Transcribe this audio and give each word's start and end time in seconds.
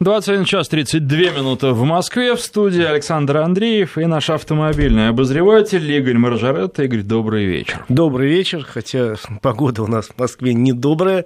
21 0.00 0.44
час 0.44 0.68
32 0.68 1.16
минуты 1.30 1.68
в 1.68 1.84
Москве. 1.84 2.34
В 2.34 2.40
студии 2.40 2.82
Александр 2.82 3.36
Андреев 3.38 3.98
и 3.98 4.06
наш 4.06 4.30
автомобильный 4.30 5.08
обозреватель 5.08 5.90
Игорь 5.90 6.18
Маржарет. 6.18 6.78
Игорь, 6.80 7.02
добрый 7.02 7.44
вечер. 7.44 7.84
Добрый 7.88 8.28
вечер, 8.28 8.64
хотя 8.68 9.14
погода 9.40 9.82
у 9.82 9.86
нас 9.86 10.08
в 10.08 10.18
Москве 10.18 10.54
недобрая. 10.54 11.24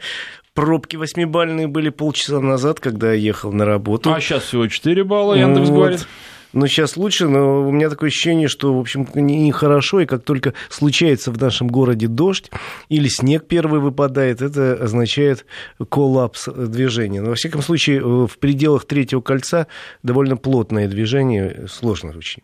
Пробки 0.55 0.97
восьмибальные 0.97 1.69
были 1.69 1.91
полчаса 1.91 2.41
назад, 2.41 2.81
когда 2.81 3.13
я 3.13 3.15
ехал 3.15 3.53
на 3.53 3.65
работу. 3.65 4.13
А 4.13 4.21
сейчас 4.21 4.45
всего 4.45 4.67
4 4.67 5.05
балла, 5.05 5.35
Яндекс 5.35 5.69
вот. 5.69 5.75
говорит. 5.75 6.09
Ну, 6.57 6.67
сейчас 6.69 6.97
лучше, 6.97 7.29
но 7.29 7.69
у 7.69 7.71
меня 7.71 7.91
такое 7.91 8.09
ощущение, 8.09 8.49
что, 8.49 8.75
в 8.75 8.81
общем, 8.81 9.07
нехорошо, 9.13 10.01
и 10.01 10.07
как 10.07 10.25
только 10.25 10.55
случается 10.71 11.31
в 11.31 11.39
нашем 11.39 11.69
городе 11.69 12.09
дождь 12.09 12.51
или 12.89 13.09
снег 13.09 13.47
первый 13.47 13.79
выпадает, 13.79 14.41
это 14.41 14.73
означает 14.73 15.45
коллапс 15.91 16.49
движения. 16.49 17.21
Но, 17.21 17.29
во 17.29 17.35
всяком 17.35 17.61
случае, 17.61 18.01
в 18.01 18.39
пределах 18.39 18.87
третьего 18.87 19.21
кольца 19.21 19.67
довольно 20.03 20.39
плотное 20.39 20.89
движение, 20.89 21.67
сложно 21.69 22.15
очень. 22.17 22.43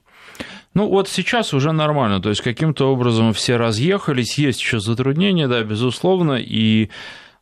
Ну, 0.75 0.91
вот 0.91 1.09
сейчас 1.09 1.55
уже 1.55 1.73
нормально, 1.73 2.21
то 2.21 2.29
есть 2.29 2.43
каким-то 2.43 2.93
образом 2.93 3.33
все 3.33 3.57
разъехались, 3.57 4.37
есть 4.37 4.61
еще 4.61 4.79
затруднения, 4.79 5.49
да, 5.49 5.63
безусловно, 5.63 6.35
и 6.35 6.91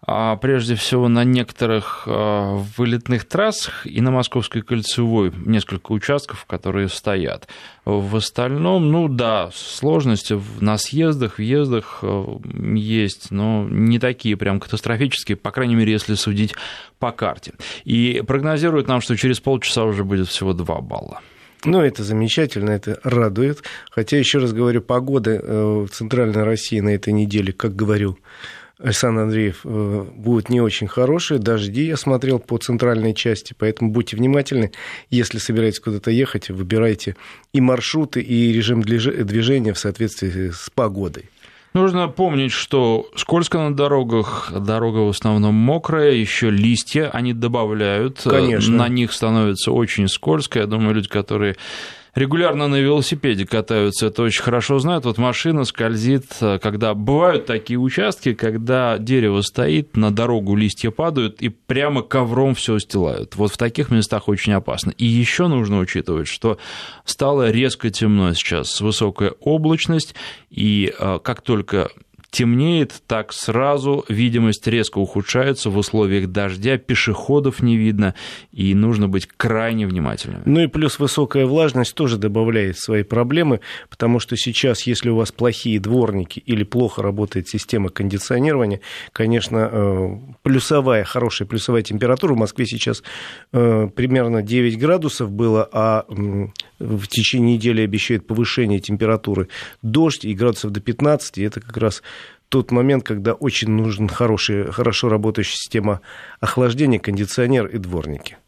прежде 0.07 0.75
всего 0.75 1.09
на 1.09 1.25
некоторых 1.25 2.05
а, 2.07 2.57
вылетных 2.77 3.27
трассах 3.27 3.87
и 3.87 4.01
на 4.01 4.11
Московской 4.11 4.63
кольцевой 4.63 5.33
несколько 5.45 5.93
участков, 5.93 6.47
которые 6.47 6.89
стоят. 6.89 7.49
В 7.85 8.17
остальном, 8.17 8.91
ну 8.91 9.09
да, 9.09 9.51
сложности 9.55 10.41
на 10.61 10.79
съездах, 10.79 11.39
въездах 11.39 12.01
а, 12.03 12.41
есть, 12.75 13.31
но 13.31 13.67
не 13.69 13.99
такие 13.99 14.37
прям 14.37 14.59
катастрофические, 14.59 15.37
по 15.37 15.51
крайней 15.51 15.75
мере, 15.75 15.93
если 15.93 16.15
судить 16.15 16.55
по 16.98 17.12
карте. 17.12 17.53
И 17.85 18.23
прогнозируют 18.27 18.89
нам, 18.89 19.01
что 19.01 19.17
через 19.17 19.41
полчаса 19.41 19.85
уже 19.85 20.05
будет 20.05 20.29
всего 20.29 20.55
2 20.55 20.81
балла. 20.81 21.21
Ну, 21.65 21.83
это 21.83 22.03
замечательно, 22.05 22.70
это 22.70 22.98
радует. 23.05 23.62
Хотя, 23.91 24.17
еще 24.17 24.39
раз 24.39 24.53
говорю, 24.53 24.81
погода 24.81 25.33
э, 25.33 25.87
в 25.87 25.89
Центральной 25.91 26.42
России 26.42 26.81
на 26.81 26.89
этой 26.89 27.12
неделе, 27.12 27.53
как 27.53 27.77
говорил 27.77 28.19
Александр 28.83 29.23
Андреев, 29.23 29.61
э, 29.64 30.06
будут 30.14 30.48
не 30.48 30.61
очень 30.61 30.89
хорошие. 30.89 31.39
Дожди 31.39 31.84
я 31.84 31.97
смотрел 31.97 32.39
по 32.39 32.56
центральной 32.59 33.14
части, 33.14 33.55
поэтому 33.56 33.91
будьте 33.91 34.17
внимательны. 34.17 34.73
Если 35.11 35.39
собираетесь 35.39 35.81
куда-то 35.81 36.11
ехать, 36.11 36.48
выбирайте 36.48 37.17
и 37.53 37.61
маршруты, 37.61 38.20
и 38.20 38.53
режим 38.53 38.83
движения 38.83 39.75
в 39.75 39.78
соответствии 39.78 40.51
с 40.51 40.70
погодой. 40.75 41.27
Нужно 41.73 42.08
помнить, 42.08 42.51
что 42.51 43.08
скользко 43.14 43.58
на 43.58 43.75
дорогах, 43.75 44.51
дорога 44.53 44.98
в 44.98 45.11
основном 45.11 45.55
мокрая, 45.55 46.11
еще 46.11 46.51
листья 46.51 47.11
они 47.12 47.33
добавляют, 47.33 48.23
Конечно. 48.25 48.77
на 48.77 48.89
них 48.89 49.12
становится 49.12 49.70
очень 49.70 50.08
скользко. 50.08 50.58
Я 50.58 50.67
думаю, 50.67 50.95
люди, 50.95 51.08
которые 51.08 51.56
регулярно 52.14 52.69
на 52.69 52.77
велосипеде 52.77 53.47
катаются, 53.47 54.06
это 54.06 54.22
очень 54.22 54.42
хорошо 54.42 54.78
знают. 54.78 55.05
Вот 55.05 55.19
машина 55.19 55.64
скользит, 55.64 56.25
когда 56.62 56.94
бывают 56.94 57.47
такие 57.47 57.78
участки, 57.78 58.34
когда 58.34 58.98
дерево 58.98 59.42
стоит, 59.42 59.97
на 59.97 60.11
дорогу 60.11 60.56
листья 60.56 60.91
падают 60.91 61.42
и 61.42 61.48
прямо 61.48 62.02
ковром 62.02 62.55
все 62.55 62.75
устилают. 62.75 63.36
Вот 63.36 63.52
в 63.52 63.56
таких 63.56 63.91
местах 63.91 64.28
очень 64.28 64.52
опасно. 64.52 64.91
И 64.91 65.05
еще 65.05 65.47
нужно 65.47 65.78
учитывать, 65.78 66.28
что 66.28 66.58
стало 67.05 67.50
резко 67.50 67.91
темно 67.91 68.33
сейчас, 68.34 68.80
высокая 68.80 69.33
облачность, 69.41 70.14
и 70.50 70.92
э, 70.98 71.19
как 71.22 71.42
только 71.42 71.91
темнеет, 72.31 73.03
так 73.06 73.33
сразу 73.33 74.05
видимость 74.09 74.67
резко 74.67 74.98
ухудшается 74.98 75.70
в 75.70 75.77
условиях 75.77 76.28
дождя, 76.28 76.78
пешеходов 76.78 77.61
не 77.61 77.77
видно, 77.77 78.14
и 78.53 78.75
нужно 78.75 79.09
быть 79.09 79.27
крайне 79.27 79.86
внимательным. 79.86 80.42
Ну 80.45 80.61
и 80.61 80.67
плюс 80.67 80.98
высокая 80.98 81.47
влажность 81.47 81.95
тоже 81.95 82.17
добавляет 82.19 82.78
свои 82.78 83.03
проблемы, 83.03 83.61
потому 83.89 84.20
что 84.20 84.36
сейчас, 84.36 84.86
если 84.86 85.11
у 85.11 85.17
вас 85.17 85.33
плохие 85.33 85.81
дворники 85.81 86.39
или 86.39 86.63
плохо 86.63 87.02
работает 87.02 87.48
система 87.48 87.89
кондиционирования, 87.89 88.80
конечно, 89.12 89.68
э, 89.70 90.17
плюсовая, 90.42 91.05
хорошая 91.05 91.48
плюсовая 91.48 91.83
температура, 91.83 92.35
в 92.35 92.39
Москве 92.39 92.67
сейчас 92.67 93.02
э, 93.52 93.89
примерно 93.95 94.42
9 94.42 94.79
градусов 94.79 95.30
было, 95.30 95.68
а 95.73 96.07
в 96.80 97.07
течение 97.07 97.57
недели 97.57 97.83
обещают 97.83 98.27
повышение 98.27 98.80
температуры 98.80 99.48
дождь 99.83 100.24
и 100.24 100.35
градусов 100.35 100.73
до 100.73 100.80
15, 100.80 101.39
и 101.39 101.42
это 101.42 101.61
как 101.61 101.77
раз 101.77 102.02
тот 102.48 102.73
момент, 102.73 103.05
когда 103.05 103.35
очень 103.35 103.70
нужен 103.70 104.08
хороший, 104.08 104.73
хорошо 104.73 105.08
работающая 105.08 105.57
система 105.57 106.01
охлаждения, 106.41 106.98
кондиционер 106.98 107.67
и 107.67 107.79
дворники. 107.79 108.39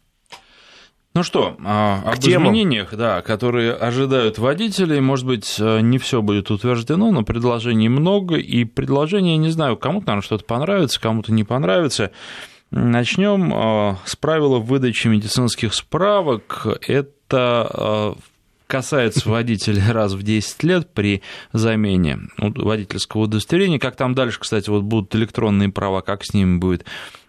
Ну 1.15 1.21
что, 1.21 1.55
а, 1.63 2.01
об 2.05 2.17
темам. 2.17 2.47
изменениях, 2.47 2.95
да, 2.95 3.21
которые 3.21 3.73
ожидают 3.73 4.39
водителей, 4.39 4.99
может 4.99 5.27
быть, 5.27 5.57
э, 5.59 5.81
не 5.81 5.99
все 5.99 6.23
будет 6.23 6.49
утверждено, 6.49 7.11
но 7.11 7.21
предложений 7.21 7.89
много, 7.89 8.35
и 8.35 8.65
предложения, 8.65 9.37
не 9.37 9.49
знаю, 9.49 9.77
кому-то, 9.77 10.07
наверное, 10.07 10.25
что-то 10.25 10.45
понравится, 10.45 10.99
кому-то 10.99 11.31
не 11.31 11.43
понравится. 11.43 12.09
Начнем 12.71 13.53
э, 13.53 13.95
с 14.05 14.15
правила 14.15 14.57
выдачи 14.57 15.07
медицинских 15.07 15.75
справок. 15.75 16.65
Это 16.87 17.11
э, 17.37 18.13
касается 18.67 19.29
водителей 19.29 19.83
раз 19.91 20.13
в 20.13 20.23
10 20.23 20.63
лет 20.63 20.93
при 20.93 21.21
замене 21.51 22.19
водительского 22.37 23.23
удостоверения. 23.23 23.79
Как 23.79 23.95
там 23.95 24.15
дальше, 24.15 24.39
кстати, 24.39 24.69
вот 24.69 24.83
будут 24.83 25.15
электронные 25.15 25.69
права, 25.69 26.01
как 26.01 26.23
с 26.23 26.33
ними 26.33 26.57
будет 26.57 26.85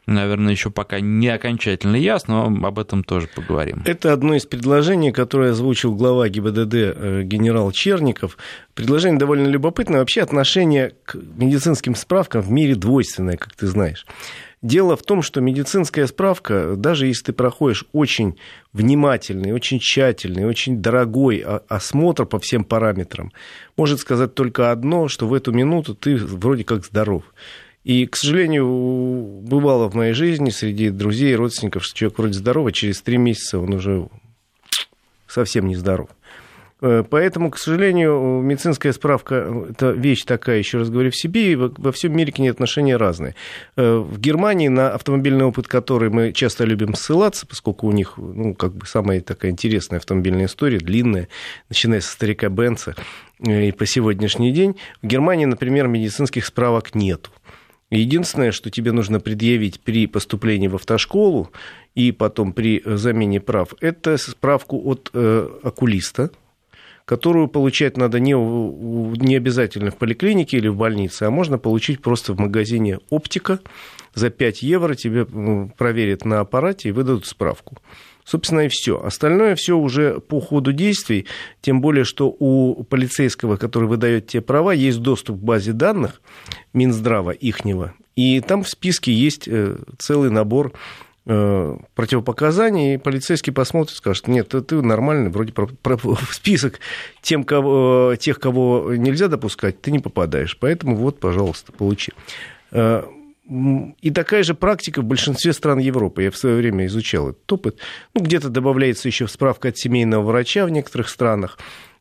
наверное, 0.06 0.52
еще 0.52 0.70
пока 0.70 1.00
не 1.00 1.28
окончательно 1.28 1.96
ясно, 1.96 2.48
но 2.48 2.66
об 2.66 2.78
этом 2.78 3.04
тоже 3.04 3.28
поговорим. 3.34 3.82
Это 3.84 4.12
одно 4.12 4.34
из 4.34 4.46
предложений, 4.46 5.12
которое 5.12 5.52
озвучил 5.52 5.94
глава 5.94 6.28
ГИБДД 6.28 6.74
э, 6.74 7.22
генерал 7.24 7.72
Черников. 7.72 8.36
Предложение 8.74 9.18
довольно 9.18 9.46
любопытное. 9.46 10.00
Вообще 10.00 10.22
отношение 10.22 10.94
к 11.04 11.14
медицинским 11.14 11.94
справкам 11.94 12.42
в 12.42 12.50
мире 12.50 12.74
двойственное, 12.74 13.36
как 13.36 13.54
ты 13.54 13.66
знаешь. 13.66 14.06
Дело 14.64 14.96
в 14.96 15.02
том, 15.02 15.20
что 15.20 15.42
медицинская 15.42 16.06
справка, 16.06 16.74
даже 16.74 17.06
если 17.06 17.24
ты 17.24 17.32
проходишь 17.34 17.84
очень 17.92 18.38
внимательный, 18.72 19.52
очень 19.52 19.78
тщательный, 19.78 20.46
очень 20.46 20.80
дорогой 20.80 21.44
осмотр 21.68 22.24
по 22.24 22.38
всем 22.38 22.64
параметрам, 22.64 23.30
может 23.76 24.00
сказать 24.00 24.34
только 24.34 24.70
одно, 24.70 25.08
что 25.08 25.28
в 25.28 25.34
эту 25.34 25.52
минуту 25.52 25.94
ты 25.94 26.16
вроде 26.16 26.64
как 26.64 26.86
здоров. 26.86 27.24
И, 27.84 28.06
к 28.06 28.16
сожалению, 28.16 29.42
бывало 29.42 29.90
в 29.90 29.94
моей 29.94 30.14
жизни 30.14 30.48
среди 30.48 30.88
друзей 30.88 31.34
и 31.34 31.36
родственников, 31.36 31.84
что 31.84 31.98
человек 31.98 32.16
вроде 32.16 32.32
здоров, 32.32 32.66
а 32.66 32.72
через 32.72 33.02
три 33.02 33.18
месяца 33.18 33.58
он 33.58 33.74
уже 33.74 34.08
совсем 35.26 35.66
не 35.66 35.76
здоров. 35.76 36.08
Э, 36.80 37.04
поэтому, 37.08 37.50
к 37.50 37.58
сожалению, 37.58 38.40
медицинская 38.42 38.92
справка– 38.92 39.66
это 39.70 39.90
вещь 39.90 40.24
такая, 40.24 40.58
еще 40.58 40.78
раз 40.78 40.90
говорю, 40.90 41.10
в 41.10 41.16
себе, 41.16 41.52
и 41.52 41.56
во 41.56 41.92
всем 41.92 42.16
мире 42.16 42.32
к 42.32 42.38
ней 42.38 42.50
отношения 42.50 42.96
разные. 42.96 43.34
Э, 43.76 43.96
в 43.96 44.18
Германии 44.18 44.68
на 44.68 44.90
автомобильный 44.90 45.44
опыт, 45.44 45.68
который 45.68 46.10
мы 46.10 46.32
часто 46.32 46.64
любим 46.64 46.94
ссылаться, 46.94 47.46
поскольку 47.46 47.86
у 47.86 47.92
них, 47.92 48.14
ну, 48.16 48.54
как 48.54 48.74
бы 48.74 48.86
самая 48.86 49.20
такая 49.20 49.52
интересная 49.52 49.98
автомобильная 49.98 50.46
история, 50.46 50.78
длинная, 50.78 51.28
начиная 51.68 52.00
со 52.00 52.12
старика 52.12 52.48
Бенца 52.48 52.94
э, 53.40 53.68
и 53.68 53.72
по 53.72 53.86
сегодняшний 53.86 54.52
день, 54.52 54.76
в 55.02 55.06
Германии, 55.06 55.44
например, 55.44 55.86
медицинских 55.86 56.44
справок 56.44 56.94
нету. 56.94 57.30
Единственное, 57.90 58.50
что 58.50 58.70
тебе 58.70 58.92
нужно 58.92 59.20
предъявить 59.20 59.80
при 59.80 60.06
поступлении 60.06 60.68
в 60.68 60.74
автошколу 60.74 61.52
и 61.94 62.10
потом 62.10 62.52
при 62.52 62.82
замене 62.84 63.40
прав, 63.40 63.74
это 63.80 64.16
справку 64.16 64.82
от 64.84 65.10
э, 65.12 65.48
окулиста, 65.62 66.30
которую 67.04 67.48
получать 67.48 67.96
надо 67.96 68.18
не, 68.18 68.32
не 68.32 69.36
обязательно 69.36 69.90
в 69.90 69.96
поликлинике 69.96 70.56
или 70.56 70.68
в 70.68 70.76
больнице, 70.76 71.24
а 71.24 71.30
можно 71.30 71.58
получить 71.58 72.00
просто 72.00 72.32
в 72.32 72.38
магазине 72.38 72.98
оптика. 73.10 73.60
За 74.14 74.30
5 74.30 74.62
евро 74.62 74.94
тебе 74.94 75.26
проверят 75.76 76.24
на 76.24 76.40
аппарате 76.40 76.88
и 76.88 76.92
выдадут 76.92 77.26
справку. 77.26 77.78
Собственно, 78.24 78.60
и 78.60 78.68
все. 78.68 79.02
Остальное 79.02 79.54
все 79.54 79.76
уже 79.76 80.20
по 80.20 80.40
ходу 80.40 80.72
действий, 80.72 81.26
тем 81.60 81.82
более, 81.82 82.04
что 82.04 82.34
у 82.38 82.82
полицейского, 82.84 83.56
который 83.56 83.88
выдает 83.88 84.28
те 84.28 84.40
права, 84.40 84.72
есть 84.72 85.00
доступ 85.00 85.40
к 85.40 85.42
базе 85.42 85.72
данных 85.72 86.22
Минздрава 86.72 87.32
ихнего, 87.32 87.92
и 88.16 88.40
там 88.40 88.62
в 88.62 88.68
списке 88.68 89.12
есть 89.12 89.48
э, 89.48 89.76
целый 89.98 90.30
набор 90.30 90.72
противопоказаний, 91.24 92.94
и 92.94 92.98
полицейский 92.98 93.52
посмотрит, 93.52 93.96
скажет, 93.96 94.28
нет, 94.28 94.48
ты, 94.48 94.82
нормальный, 94.82 95.30
вроде 95.30 95.52
про, 95.52 95.66
про, 95.66 95.96
в 95.96 96.34
список 96.34 96.80
тем, 97.22 97.44
кого, 97.44 98.14
тех, 98.18 98.38
кого 98.38 98.94
нельзя 98.94 99.28
допускать, 99.28 99.80
ты 99.80 99.90
не 99.90 100.00
попадаешь. 100.00 100.58
Поэтому 100.58 100.96
вот, 100.96 101.20
пожалуйста, 101.20 101.72
получи. 101.72 102.12
Э, 102.72 103.04
и 104.00 104.10
такая 104.10 104.42
же 104.42 104.54
практика 104.54 105.02
в 105.02 105.04
большинстве 105.04 105.52
стран 105.52 105.78
Европы. 105.78 106.22
Я 106.22 106.30
в 106.30 106.36
свое 106.36 106.56
время 106.56 106.86
изучал 106.86 107.30
этот 107.30 107.52
опыт. 107.52 107.78
Ну, 108.14 108.22
где-то 108.22 108.48
добавляется 108.48 109.08
еще 109.08 109.28
справка 109.28 109.68
от 109.68 109.76
семейного 109.76 110.22
врача 110.22 110.64
в 110.64 110.70
некоторых 110.70 111.08
странах. 111.08 111.58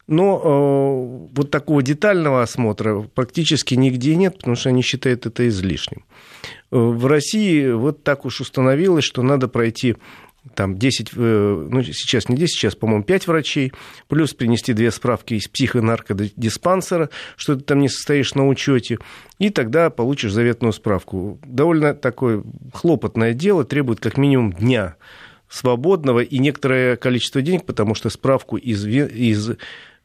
Но 0.07 0.41
э, 0.44 1.35
вот 1.35 1.50
такого 1.50 1.81
детального 1.81 2.41
осмотра 2.41 3.01
практически 3.01 3.75
нигде 3.75 4.15
нет, 4.15 4.38
потому 4.38 4.55
что 4.55 4.69
они 4.69 4.81
считают 4.81 5.25
это 5.25 5.47
излишним. 5.47 6.03
Э, 6.71 6.77
в 6.77 7.05
России 7.05 7.71
вот 7.71 8.03
так 8.03 8.25
уж 8.25 8.41
установилось, 8.41 9.05
что 9.05 9.21
надо 9.21 9.47
пройти 9.47 9.95
там 10.55 10.77
10, 10.77 11.11
э, 11.15 11.67
ну, 11.69 11.83
сейчас 11.83 12.27
не 12.27 12.35
10, 12.35 12.53
сейчас, 12.53 12.75
по-моему, 12.75 13.03
5 13.03 13.27
врачей, 13.27 13.71
плюс 14.09 14.33
принести 14.33 14.73
две 14.73 14.91
справки 14.91 15.35
из 15.35 15.47
психонаркодиспансера, 15.47 17.09
что 17.38 17.55
ты 17.55 17.61
там 17.61 17.79
не 17.79 17.88
состоишь 17.88 18.35
на 18.35 18.47
учете, 18.47 19.00
и 19.39 19.50
тогда 19.50 19.89
получишь 19.89 20.33
заветную 20.33 20.73
справку. 20.73 21.39
Довольно 21.45 21.94
такое 21.94 22.44
хлопотное 22.73 23.33
дело, 23.33 23.63
требует 23.63 24.01
как 24.01 24.17
минимум 24.17 24.51
дня 24.51 24.95
свободного 25.47 26.19
и 26.19 26.39
некоторое 26.39 26.97
количество 26.97 27.41
денег, 27.41 27.65
потому 27.65 27.95
что 27.95 28.09
справку 28.09 28.57
из, 28.57 28.85
из 28.85 29.51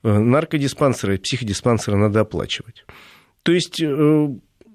э, 0.02 0.18
наркодиспансера 0.18 1.14
и 1.14 1.18
психодиспансера 1.18 1.96
надо 1.96 2.20
оплачивать. 2.20 2.84
То 3.42 3.52
есть 3.52 3.80
э, 3.80 4.28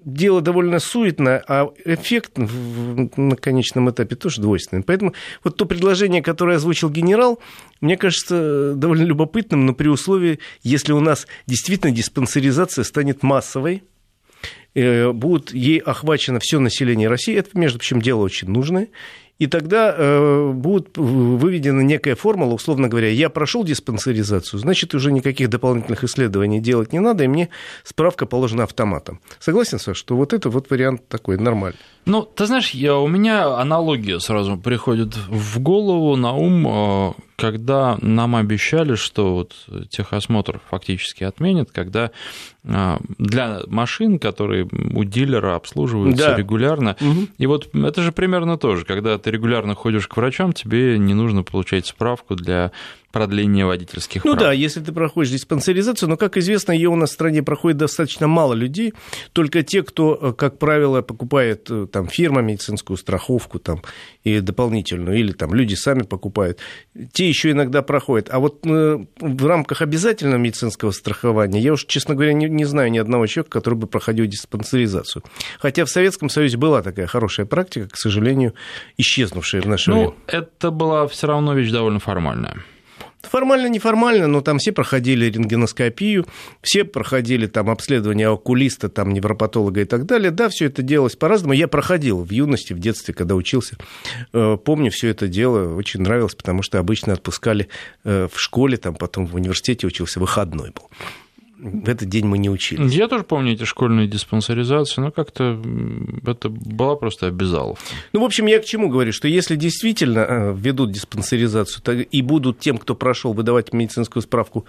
дело 0.04 0.40
довольно 0.40 0.78
суетное, 0.78 1.42
а 1.48 1.70
эффект 1.84 2.32
на 2.36 3.36
конечном 3.36 3.90
этапе 3.90 4.16
тоже 4.16 4.40
двойственный. 4.40 4.82
Поэтому 4.82 5.14
вот 5.42 5.56
то 5.56 5.64
предложение, 5.64 6.22
которое 6.22 6.56
озвучил 6.56 6.90
генерал, 6.90 7.40
мне 7.80 7.96
кажется 7.96 8.74
довольно 8.74 9.04
любопытным, 9.04 9.66
но 9.66 9.74
при 9.74 9.88
условии, 9.88 10.38
если 10.62 10.92
у 10.92 11.00
нас 11.00 11.26
действительно 11.46 11.92
диспансеризация 11.92 12.84
станет 12.84 13.22
массовой, 13.22 13.82
э, 14.74 15.10
будет 15.12 15.52
ей 15.54 15.78
охвачено 15.78 16.38
все 16.40 16.58
население 16.58 17.08
России. 17.08 17.34
Это, 17.34 17.50
между 17.58 17.78
прочим, 17.78 18.00
дело 18.00 18.20
очень 18.20 18.48
нужное 18.48 18.88
и 19.38 19.46
тогда 19.46 19.94
э, 19.96 20.52
будет 20.52 20.96
выведена 20.96 21.80
некая 21.80 22.14
формула, 22.14 22.54
условно 22.54 22.88
говоря, 22.88 23.08
я 23.08 23.28
прошел 23.28 23.64
диспансеризацию, 23.64 24.60
значит, 24.60 24.94
уже 24.94 25.10
никаких 25.10 25.50
дополнительных 25.50 26.04
исследований 26.04 26.60
делать 26.60 26.92
не 26.92 27.00
надо, 27.00 27.24
и 27.24 27.28
мне 27.28 27.48
справка 27.82 28.26
положена 28.26 28.62
автоматом. 28.62 29.20
Согласен, 29.40 29.78
Саш, 29.78 29.96
что 29.96 30.16
вот 30.16 30.32
это 30.32 30.50
вот 30.50 30.70
вариант 30.70 31.08
такой 31.08 31.36
нормальный? 31.36 31.78
Ну, 32.06 32.22
ты 32.22 32.46
знаешь, 32.46 32.70
я, 32.70 32.96
у 32.96 33.08
меня 33.08 33.56
аналогия 33.56 34.20
сразу 34.20 34.56
приходит 34.56 35.16
в 35.16 35.58
голову, 35.58 36.16
на 36.16 36.32
ум, 36.34 36.66
э, 36.68 37.12
когда 37.36 37.98
нам 38.00 38.36
обещали, 38.36 38.94
что 38.94 39.34
вот 39.34 39.54
техосмотр 39.90 40.60
фактически 40.70 41.24
отменят, 41.24 41.70
когда 41.72 42.10
э, 42.64 42.96
для 43.18 43.60
машин, 43.66 44.18
которые 44.18 44.68
у 44.70 45.04
дилера 45.04 45.56
обслуживаются 45.56 46.28
да. 46.28 46.36
регулярно, 46.36 46.96
угу. 47.00 47.28
и 47.38 47.46
вот 47.46 47.74
это 47.74 48.02
же 48.02 48.12
примерно 48.12 48.56
то 48.56 48.76
же, 48.76 48.84
когда 48.84 49.18
ты 49.18 49.30
регулярно 49.30 49.74
ходишь 49.74 50.06
к 50.06 50.16
врачам, 50.16 50.52
тебе 50.52 50.98
не 50.98 51.14
нужно 51.14 51.42
получать 51.42 51.86
справку 51.86 52.34
для 52.34 52.72
продления 53.14 53.64
водительских 53.64 54.24
ну 54.24 54.32
прав. 54.32 54.42
Ну 54.42 54.48
да, 54.48 54.52
если 54.52 54.80
ты 54.80 54.90
проходишь 54.90 55.30
диспансеризацию, 55.30 56.08
но, 56.08 56.16
как 56.16 56.36
известно, 56.36 56.72
ее 56.72 56.88
у 56.88 56.96
нас 56.96 57.10
в 57.10 57.12
стране 57.12 57.44
проходит 57.44 57.78
достаточно 57.78 58.26
мало 58.26 58.54
людей, 58.54 58.92
только 59.32 59.62
те, 59.62 59.84
кто, 59.84 60.18
э, 60.20 60.32
как 60.32 60.58
правило, 60.58 61.00
покупает 61.00 61.70
э, 61.70 61.86
там, 61.86 62.08
фирма 62.08 62.42
медицинскую 62.42 62.96
страховку 62.96 63.60
там, 63.60 63.82
и 64.24 64.40
дополнительную, 64.40 65.16
или 65.16 65.30
там 65.30 65.54
люди 65.54 65.74
сами 65.76 66.02
покупают, 66.02 66.58
те 67.12 67.28
еще 67.28 67.52
иногда 67.52 67.82
проходят. 67.82 68.30
А 68.32 68.40
вот 68.40 68.66
э, 68.66 69.06
в 69.20 69.46
рамках 69.46 69.80
обязательного 69.80 70.38
медицинского 70.38 70.90
страхования 70.90 71.60
я 71.60 71.74
уж, 71.74 71.84
честно 71.86 72.16
говоря, 72.16 72.32
не, 72.32 72.48
не 72.48 72.64
знаю 72.64 72.90
ни 72.90 72.98
одного 72.98 73.28
человека, 73.28 73.52
который 73.52 73.76
бы 73.78 73.86
проходил 73.86 74.26
диспансеризацию. 74.26 75.22
Хотя 75.60 75.84
в 75.84 75.88
Советском 75.88 76.28
Союзе 76.30 76.56
была 76.56 76.82
такая 76.82 77.06
хорошая 77.06 77.46
практика, 77.46 77.90
к 77.90 77.96
сожалению, 77.96 78.54
исчезнувшая 78.98 79.62
в 79.62 79.68
наше 79.68 79.90
ну, 79.90 79.96
время. 79.96 80.14
Это 80.26 80.72
была 80.72 81.06
все 81.06 81.28
равно 81.28 81.54
вещь 81.54 81.70
довольно 81.70 82.00
формальная. 82.00 82.64
Формально, 83.26 83.68
неформально, 83.68 84.26
но 84.26 84.40
там 84.40 84.58
все 84.58 84.72
проходили 84.72 85.26
рентгеноскопию, 85.26 86.26
все 86.62 86.84
проходили 86.84 87.46
там 87.46 87.70
обследование 87.70 88.28
окулиста, 88.28 88.88
там 88.88 89.12
невропатолога 89.12 89.80
и 89.80 89.84
так 89.84 90.06
далее. 90.06 90.30
Да, 90.30 90.48
все 90.48 90.66
это 90.66 90.82
делалось 90.82 91.16
по-разному. 91.16 91.52
Я 91.52 91.68
проходил 91.68 92.22
в 92.22 92.30
юности, 92.30 92.72
в 92.72 92.78
детстве, 92.78 93.14
когда 93.14 93.34
учился. 93.34 93.76
Э, 94.32 94.56
помню 94.62 94.90
все 94.90 95.08
это 95.08 95.28
дело, 95.28 95.74
очень 95.74 96.00
нравилось, 96.00 96.34
потому 96.34 96.62
что 96.62 96.78
обычно 96.78 97.12
отпускали 97.12 97.68
э, 98.04 98.28
в 98.32 98.40
школе, 98.40 98.76
там 98.76 98.94
потом 98.94 99.26
в 99.26 99.34
университете 99.34 99.86
учился, 99.86 100.20
выходной 100.20 100.70
был 100.70 100.88
в 101.64 101.88
этот 101.88 102.08
день 102.08 102.26
мы 102.26 102.38
не 102.38 102.50
учились. 102.50 102.92
Я 102.92 103.08
тоже 103.08 103.24
помню 103.24 103.54
эти 103.54 103.64
школьные 103.64 104.06
диспансеризации, 104.06 105.00
но 105.00 105.10
как-то 105.10 105.60
это 106.26 106.48
была 106.50 106.96
просто 106.96 107.26
обязаловка. 107.26 107.82
Ну, 108.12 108.20
в 108.20 108.24
общем, 108.24 108.46
я 108.46 108.60
к 108.60 108.64
чему 108.64 108.88
говорю, 108.88 109.12
что 109.12 109.28
если 109.28 109.56
действительно 109.56 110.18
э, 110.18 110.54
ведут 110.54 110.92
диспансеризацию 110.92 112.06
и 112.06 112.22
будут 112.22 112.58
тем, 112.58 112.76
кто 112.76 112.94
прошел, 112.94 113.32
выдавать 113.32 113.72
медицинскую 113.72 114.22
справку 114.22 114.66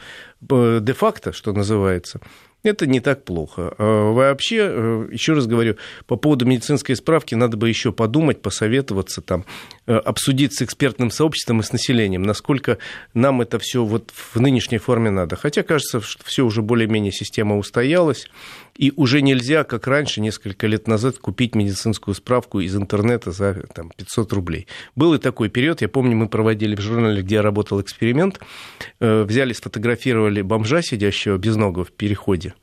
э, 0.49 0.79
де-факто, 0.81 1.33
что 1.33 1.51
называется, 1.51 2.21
это 2.69 2.87
не 2.87 2.99
так 2.99 3.23
плохо. 3.23 3.73
А 3.77 4.11
вообще, 4.11 4.57
э, 4.61 5.07
еще 5.11 5.33
раз 5.33 5.47
говорю, 5.47 5.77
по 6.07 6.15
поводу 6.15 6.45
медицинской 6.45 6.95
справки 6.95 7.35
надо 7.35 7.57
бы 7.57 7.69
еще 7.69 7.91
подумать, 7.91 8.41
посоветоваться, 8.41 9.21
там, 9.21 9.45
э, 9.87 9.95
обсудить 9.95 10.53
с 10.53 10.61
экспертным 10.61 11.11
сообществом 11.11 11.59
и 11.59 11.63
с 11.63 11.71
населением, 11.71 12.23
насколько 12.23 12.77
нам 13.13 13.41
это 13.41 13.59
все 13.59 13.83
вот 13.83 14.11
в 14.13 14.39
нынешней 14.39 14.77
форме 14.77 15.09
надо. 15.09 15.35
Хотя 15.35 15.63
кажется, 15.63 16.01
что 16.01 16.23
все 16.23 16.43
уже 16.43 16.61
более-менее 16.61 17.11
система 17.11 17.57
устоялась, 17.57 18.27
и 18.77 18.91
уже 18.95 19.21
нельзя, 19.21 19.63
как 19.63 19.87
раньше, 19.87 20.21
несколько 20.21 20.67
лет 20.67 20.87
назад, 20.87 21.17
купить 21.17 21.55
медицинскую 21.55 22.13
справку 22.13 22.59
из 22.59 22.75
интернета 22.75 23.31
за 23.31 23.53
там, 23.73 23.91
500 23.95 24.33
рублей. 24.33 24.67
Был 24.95 25.13
и 25.13 25.17
такой 25.17 25.49
период, 25.49 25.81
я 25.81 25.87
помню, 25.87 26.15
мы 26.15 26.27
проводили 26.27 26.75
в 26.75 26.81
журнале, 26.81 27.21
где 27.21 27.35
я 27.35 27.41
работал 27.41 27.81
эксперимент, 27.81 28.39
э, 28.99 29.23
взяли, 29.23 29.53
сфотографировали 29.53 30.41
бомжа, 30.41 30.81
сидящего 30.81 31.37
без 31.37 31.55
ногу 31.55 31.85
в 31.85 31.91
переходе, 31.91 32.53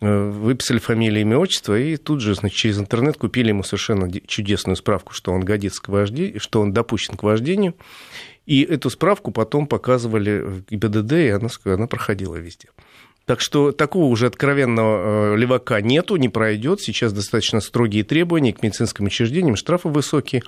э, 0.00 0.30
выписали 0.30 0.78
фамилию, 0.78 1.22
имя, 1.22 1.38
отчество, 1.38 1.78
и 1.78 1.96
тут 1.96 2.20
же 2.20 2.34
значит, 2.34 2.58
через 2.58 2.78
интернет 2.78 3.16
купили 3.16 3.48
ему 3.48 3.62
совершенно 3.62 4.10
чудесную 4.26 4.76
справку, 4.76 5.14
что 5.14 5.32
он 5.32 5.40
годится 5.40 5.80
к 5.82 5.88
вождению, 5.88 6.40
что 6.40 6.60
он 6.60 6.72
допущен 6.72 7.16
к 7.16 7.22
вождению. 7.22 7.74
И 8.44 8.62
эту 8.62 8.90
справку 8.90 9.30
потом 9.30 9.66
показывали 9.66 10.40
в 10.40 10.66
ГИБДД, 10.66 11.12
и 11.12 11.28
она, 11.28 11.48
она 11.64 11.86
проходила 11.86 12.36
везде. 12.36 12.68
Так 13.26 13.40
что 13.40 13.72
такого 13.72 14.04
уже 14.04 14.26
откровенного 14.26 15.34
э, 15.34 15.36
левака 15.36 15.80
нету, 15.80 16.16
не 16.16 16.28
пройдет. 16.28 16.80
Сейчас 16.80 17.12
достаточно 17.12 17.60
строгие 17.60 18.04
требования 18.04 18.52
к 18.52 18.62
медицинским 18.62 19.06
учреждениям, 19.06 19.56
штрафы 19.56 19.88
высокие. 19.88 20.42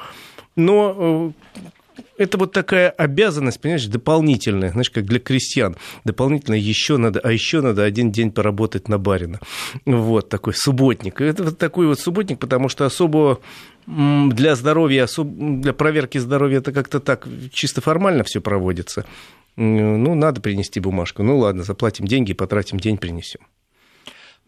Но 0.57 1.33
э, 1.39 2.01
это 2.19 2.37
вот 2.37 2.53
такая 2.53 2.91
обязанность, 2.91 3.61
понимаешь, 3.61 3.87
дополнительная, 3.87 4.73
знаешь, 4.73 4.91
как 4.91 5.05
для 5.05 5.21
крестьян. 5.21 5.77
Дополнительно 6.05 6.55
еще 6.55 6.99
надо, 6.99 7.21
а 7.21 7.33
еще 7.33 7.63
надо 7.63 7.83
один 7.83 8.13
день 8.13 8.31
поработать 8.31 8.89
на 8.89 8.99
барина. 8.99 9.41
Вот 9.87 10.29
такой 10.29 10.53
субботник. 10.55 11.21
Это 11.23 11.45
вот 11.45 11.59
такой 11.59 11.87
вот 11.87 11.99
субботник, 11.99 12.39
потому 12.39 12.69
что 12.69 12.85
особо 12.85 13.41
для 13.87 14.57
здоровья, 14.57 15.07
для 15.17 15.73
проверки 15.73 16.19
здоровья 16.19 16.59
это 16.59 16.73
как-то 16.73 17.01
так 17.01 17.27
чисто 17.53 17.81
формально 17.81 18.25
все 18.25 18.41
проводится 18.41 19.07
ну, 19.57 20.15
надо 20.15 20.41
принести 20.41 20.81
бумажку. 20.81 21.23
Ну, 21.23 21.39
ладно, 21.39 21.63
заплатим 21.63 22.07
деньги, 22.07 22.35
потратим 22.35 22.79
день, 22.79 22.99
принесем. 22.99 23.41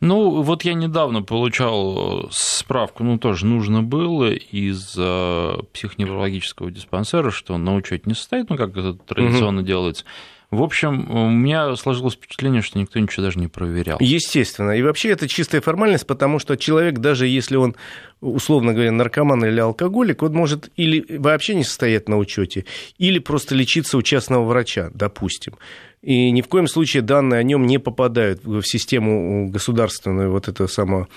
Ну, 0.00 0.42
вот 0.42 0.64
я 0.64 0.74
недавно 0.74 1.22
получал 1.22 2.26
э, 2.26 2.28
справку, 2.30 3.02
ну, 3.02 3.18
тоже 3.18 3.46
нужно 3.46 3.82
было 3.82 4.30
из 4.30 4.94
э, 4.96 5.56
психоневрологического 5.72 6.70
диспансера, 6.70 7.32
что 7.32 7.54
он 7.54 7.64
на 7.64 7.74
учете 7.74 8.04
не 8.06 8.14
состоит, 8.14 8.48
ну, 8.48 8.56
как 8.56 8.76
это 8.76 8.94
традиционно 8.94 9.62
угу. 9.62 9.66
делается. 9.66 10.04
В 10.50 10.62
общем, 10.62 11.10
у 11.10 11.28
меня 11.28 11.76
сложилось 11.76 12.14
впечатление, 12.14 12.62
что 12.62 12.78
никто 12.78 12.98
ничего 12.98 13.24
даже 13.24 13.38
не 13.38 13.48
проверял. 13.48 13.98
Естественно. 14.00 14.70
И 14.70 14.82
вообще 14.82 15.10
это 15.10 15.28
чистая 15.28 15.60
формальность, 15.60 16.06
потому 16.06 16.38
что 16.38 16.56
человек, 16.56 17.00
даже 17.00 17.26
если 17.26 17.56
он, 17.56 17.76
условно 18.22 18.72
говоря, 18.72 18.90
наркоман 18.90 19.44
или 19.44 19.60
алкоголик, 19.60 20.22
он 20.22 20.32
может 20.32 20.70
или 20.76 21.04
вообще 21.18 21.54
не 21.54 21.64
состоять 21.64 22.08
на 22.08 22.16
учете, 22.16 22.64
или 22.96 23.18
просто 23.18 23.54
лечиться 23.54 23.98
у 23.98 24.02
частного 24.02 24.44
врача, 24.44 24.90
допустим. 24.94 25.54
И 26.00 26.30
ни 26.30 26.40
в 26.40 26.48
коем 26.48 26.66
случае 26.66 27.02
данные 27.02 27.40
о 27.40 27.42
нем 27.42 27.66
не 27.66 27.78
попадают 27.78 28.42
в 28.42 28.62
систему 28.62 29.50
государственную 29.50 30.30
вот 30.30 30.48
этого 30.48 30.66
самого 30.66 31.08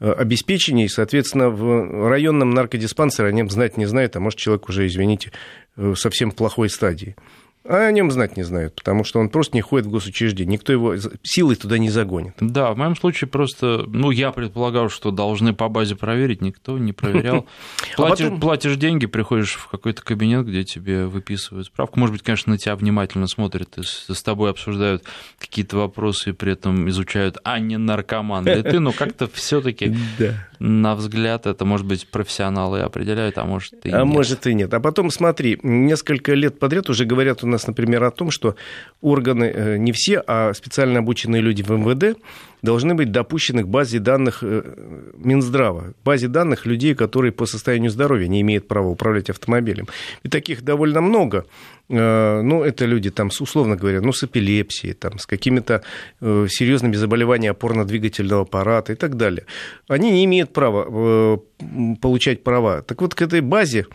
э, 0.00 0.10
обеспечения, 0.10 0.84
и, 0.84 0.88
соответственно, 0.88 1.48
в 1.48 2.08
районном 2.10 2.50
наркодиспансере 2.50 3.28
о 3.28 3.32
нем 3.32 3.48
знать 3.48 3.78
не 3.78 3.86
знает, 3.86 4.16
а 4.16 4.20
может 4.20 4.38
человек 4.38 4.68
уже, 4.68 4.86
извините, 4.86 5.32
э, 5.78 5.94
совсем 5.96 6.32
в 6.32 6.34
плохой 6.34 6.68
стадии. 6.68 7.16
А 7.66 7.86
о 7.86 7.92
нем 7.92 8.10
знать 8.10 8.36
не 8.36 8.42
знают, 8.42 8.74
потому 8.74 9.04
что 9.04 9.20
он 9.20 9.30
просто 9.30 9.56
не 9.56 9.62
ходит 9.62 9.86
в 9.86 9.90
госучреждение. 9.90 10.52
Никто 10.52 10.72
его 10.72 10.96
силой 11.22 11.56
туда 11.56 11.78
не 11.78 11.88
загонит. 11.88 12.34
Да, 12.38 12.72
в 12.72 12.76
моем 12.76 12.94
случае 12.94 13.28
просто, 13.28 13.84
ну, 13.86 14.10
я 14.10 14.32
предполагал, 14.32 14.90
что 14.90 15.10
должны 15.10 15.54
по 15.54 15.70
базе 15.70 15.96
проверить, 15.96 16.42
никто 16.42 16.78
не 16.78 16.92
проверял. 16.92 17.46
А 17.94 17.96
платишь, 17.96 18.24
потом... 18.24 18.40
платишь 18.40 18.76
деньги, 18.76 19.06
приходишь 19.06 19.54
в 19.54 19.68
какой-то 19.68 20.02
кабинет, 20.02 20.46
где 20.46 20.64
тебе 20.64 21.06
выписывают 21.06 21.68
справку. 21.68 21.98
Может 22.00 22.14
быть, 22.14 22.22
конечно, 22.22 22.52
на 22.52 22.58
тебя 22.58 22.74
внимательно 22.74 23.28
смотрят 23.28 23.78
и 23.78 23.82
с 23.82 24.22
тобой 24.22 24.50
обсуждают 24.50 25.04
какие-то 25.38 25.76
вопросы 25.76 26.30
и 26.30 26.32
при 26.32 26.52
этом 26.52 26.88
изучают, 26.88 27.38
а 27.44 27.58
не 27.60 27.78
наркоман 27.78 28.44
ли 28.46 28.62
ты, 28.62 28.80
но 28.80 28.92
как-то 28.92 29.28
все 29.32 29.60
таки 29.60 29.94
на 30.58 30.94
взгляд 30.94 31.46
это, 31.46 31.64
может 31.64 31.86
быть, 31.86 32.06
профессионалы 32.08 32.80
определяют, 32.80 33.38
а 33.38 33.44
может 33.44 33.74
и 33.84 33.90
А 33.90 34.04
может 34.04 34.46
и 34.46 34.54
нет. 34.54 34.72
А 34.72 34.80
потом 34.80 35.10
смотри, 35.10 35.58
несколько 35.62 36.34
лет 36.34 36.58
подряд 36.58 36.88
уже 36.88 37.04
говорят 37.04 37.44
у 37.44 37.46
нас, 37.46 37.53
например, 37.66 38.04
о 38.04 38.10
том, 38.10 38.30
что 38.30 38.56
органы, 39.00 39.44
э, 39.44 39.76
не 39.78 39.92
все, 39.92 40.22
а 40.26 40.52
специально 40.54 40.98
обученные 40.98 41.42
люди 41.42 41.62
в 41.62 41.70
МВД 41.70 42.18
должны 42.62 42.94
быть 42.94 43.12
допущены 43.12 43.62
к 43.62 43.68
базе 43.68 43.98
данных 43.98 44.38
э, 44.42 44.62
Минздрава, 45.16 45.94
базе 46.04 46.28
данных 46.28 46.66
людей, 46.66 46.94
которые 46.94 47.32
по 47.32 47.46
состоянию 47.46 47.90
здоровья 47.90 48.26
не 48.28 48.40
имеют 48.40 48.68
права 48.68 48.88
управлять 48.88 49.30
автомобилем. 49.30 49.86
И 50.22 50.28
таких 50.28 50.62
довольно 50.62 51.00
много. 51.00 51.44
Э, 51.88 52.40
ну, 52.42 52.62
это 52.62 52.86
люди, 52.86 53.10
там, 53.10 53.28
условно 53.28 53.76
говоря, 53.76 54.00
ну, 54.00 54.12
с 54.12 54.24
эпилепсией, 54.24 54.94
там, 54.94 55.18
с 55.18 55.26
какими-то 55.26 55.82
серьезными 56.20 56.96
заболеваниями 56.96 57.54
опорно-двигательного 57.54 58.42
аппарата 58.42 58.92
и 58.92 58.96
так 58.96 59.16
далее. 59.16 59.44
Они 59.88 60.10
не 60.10 60.24
имеют 60.24 60.52
права 60.52 61.38
получать 62.00 62.42
права. 62.42 62.82
Так 62.82 63.00
вот, 63.00 63.14
к 63.14 63.22
этой 63.22 63.40
базе 63.40 63.86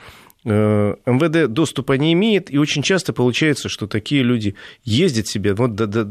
МВД 0.46 1.52
доступа 1.52 1.94
не 1.94 2.14
имеет, 2.14 2.50
и 2.50 2.58
очень 2.58 2.82
часто 2.82 3.12
получается, 3.12 3.68
что 3.68 3.88
такие 3.88 4.24
люди 4.24 4.56
ездят 4.86 5.28
себе, 5.28 5.54
вот 5.54 5.76
до, 5.76 5.86
до, 5.86 6.08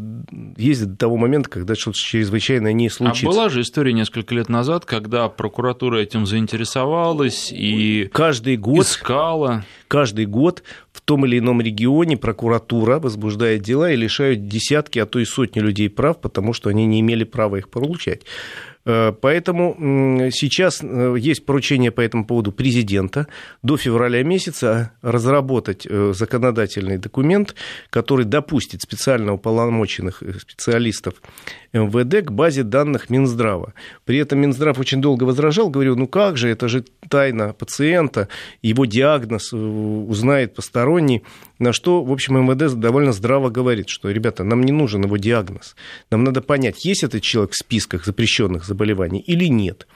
ездят 0.59 0.93
до 0.93 0.97
того 0.99 1.17
момента, 1.17 1.49
когда 1.49 1.75
что-то 1.75 1.97
чрезвычайное 1.99 2.75
не 2.75 2.91
случится. 2.91 3.27
А 3.27 3.31
была 3.31 3.49
же 3.49 3.63
история 3.63 3.95
несколько 3.95 4.35
лет 4.35 4.51
назад, 4.51 4.85
когда 4.85 5.31
прокуратура 5.31 5.97
этим 5.97 6.27
заинтересовалась 6.27 7.51
и 7.51 8.11
каждый 8.13 8.59
год, 8.59 8.85
искала. 8.85 9.65
Каждый 9.89 10.27
год 10.27 10.63
в 10.93 11.01
том 11.01 11.25
или 11.25 11.39
ином 11.39 11.63
регионе 11.63 12.19
прокуратура 12.19 12.99
возбуждает 12.99 13.63
дела 13.63 13.91
и 13.91 13.97
лишают 13.97 14.47
десятки, 14.47 14.99
а 14.99 15.07
то 15.07 15.19
и 15.19 15.25
сотни 15.25 15.61
людей 15.61 15.89
прав, 15.89 16.21
потому 16.21 16.53
что 16.53 16.69
они 16.69 16.85
не 16.85 17.01
имели 17.01 17.25
права 17.25 17.57
их 17.57 17.71
получать. 17.71 18.23
Э, 18.89 19.13
поэтому 19.13 19.77
сейчас 20.33 20.81
э, 20.83 21.17
есть 21.19 21.45
поручение 21.45 21.91
по 21.91 22.01
этому 22.01 22.25
поводу 22.25 22.53
президента 22.53 23.27
до 23.63 23.77
февраля 23.77 24.23
месяца 24.23 24.93
разработать 25.03 25.87
э, 25.87 26.15
законодательный 26.17 26.97
документ, 26.97 27.55
который 27.91 28.25
допустит 28.25 28.81
специально 28.81 29.35
уполномоченных 29.35 30.23
специалистов 30.41 31.15
МВД 31.75 32.27
к 32.27 32.31
базе 32.31 32.63
данных 32.63 33.11
Минздрава. 33.11 33.75
При 34.07 34.17
этом 34.17 34.39
Минздрав 34.39 34.79
очень 34.79 35.03
долго 35.03 35.25
возражал, 35.25 35.69
говорил, 35.69 35.95
ну 35.97 36.07
как 36.07 36.39
же, 36.39 36.49
это 36.49 36.67
же 36.69 36.83
тайна 37.11 37.53
пациента, 37.53 38.29
его 38.63 38.87
диагноз 38.87 39.53
узнает 39.53 40.55
посторонний. 40.55 41.25
На 41.59 41.73
что, 41.73 42.05
в 42.05 42.13
общем, 42.13 42.39
МВД 42.39 42.75
довольно 42.75 43.13
здраво 43.13 43.51
говорит, 43.51 43.89
что, 43.89 44.11
ребята, 44.11 44.45
нам 44.45 44.63
не 44.63 44.73
нужен 44.73 45.05
его 45.05 45.17
диагноз. 45.17 45.75
Нам 46.11 46.25
надо 46.25 46.41
понять, 46.41 46.85
есть 46.85 47.03
этот 47.03 47.23
человек 47.23 47.53
в 47.53 47.57
списках 47.57 48.05
запрещенных 48.05 48.65
заболеваний 48.65 49.21
или 49.21 49.47
нет. 49.47 49.87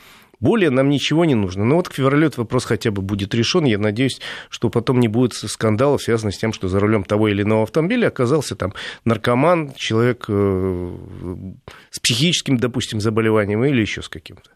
Более 0.41 0.71
нам 0.71 0.89
ничего 0.89 1.25
не 1.25 1.37
нужно. 1.37 1.63
Но 1.63 1.71
ну 1.71 1.77
вот 1.77 1.89
к 1.89 1.95
февралю 1.95 2.27
этот 2.27 2.39
вопрос 2.39 2.65
хотя 2.65 2.91
бы 2.91 3.01
будет 3.01 3.33
решен. 3.33 3.65
Я 3.65 3.79
надеюсь, 3.79 4.21
что 4.51 4.71
потом 4.71 4.99
не 4.99 5.07
будет 5.07 5.35
скандалов, 5.35 6.03
связанных 6.03 6.35
с 6.35 6.39
тем, 6.39 6.53
что 6.53 6.67
за 6.67 6.81
рулем 6.81 7.05
того 7.05 7.29
или 7.29 7.43
иного 7.43 7.63
автомобиля 7.63 8.09
оказался 8.09 8.57
там 8.57 8.75
наркоман, 9.05 9.73
человек 9.77 10.25
э, 10.27 10.97
с 11.91 12.01
психическим, 12.01 12.57
допустим, 12.57 13.01
заболеванием 13.01 13.65
или 13.65 13.81
еще 13.81 14.03
с 14.03 14.09
каким-то. 14.09 14.51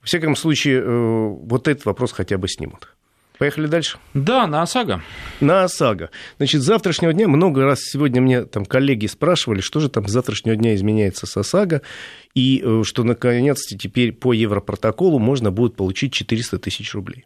В 0.00 0.06
всяком 0.06 0.34
случае, 0.34 0.80
э, 0.80 1.28
вот 1.28 1.68
этот 1.68 1.84
вопрос 1.84 2.10
хотя 2.10 2.36
бы 2.36 2.48
снимут. 2.48 2.88
Поехали 3.42 3.66
дальше? 3.66 3.98
Да, 4.14 4.46
на 4.46 4.62
ОСАГО. 4.62 5.02
На 5.40 5.64
ОСАГО. 5.64 6.10
Значит, 6.36 6.62
с 6.62 6.64
завтрашнего 6.64 7.12
дня, 7.12 7.26
много 7.26 7.64
раз 7.64 7.80
сегодня 7.80 8.22
мне 8.22 8.44
там 8.44 8.64
коллеги 8.64 9.06
спрашивали, 9.06 9.60
что 9.60 9.80
же 9.80 9.88
там 9.88 10.06
с 10.06 10.12
завтрашнего 10.12 10.54
дня 10.54 10.76
изменяется 10.76 11.26
с 11.26 11.36
ОСАГО, 11.36 11.82
и 12.36 12.62
э, 12.64 12.82
что, 12.84 13.02
наконец-то, 13.02 13.76
теперь 13.76 14.12
по 14.12 14.32
Европротоколу 14.32 15.18
можно 15.18 15.50
будет 15.50 15.74
получить 15.74 16.12
400 16.12 16.60
тысяч 16.60 16.94
рублей. 16.94 17.24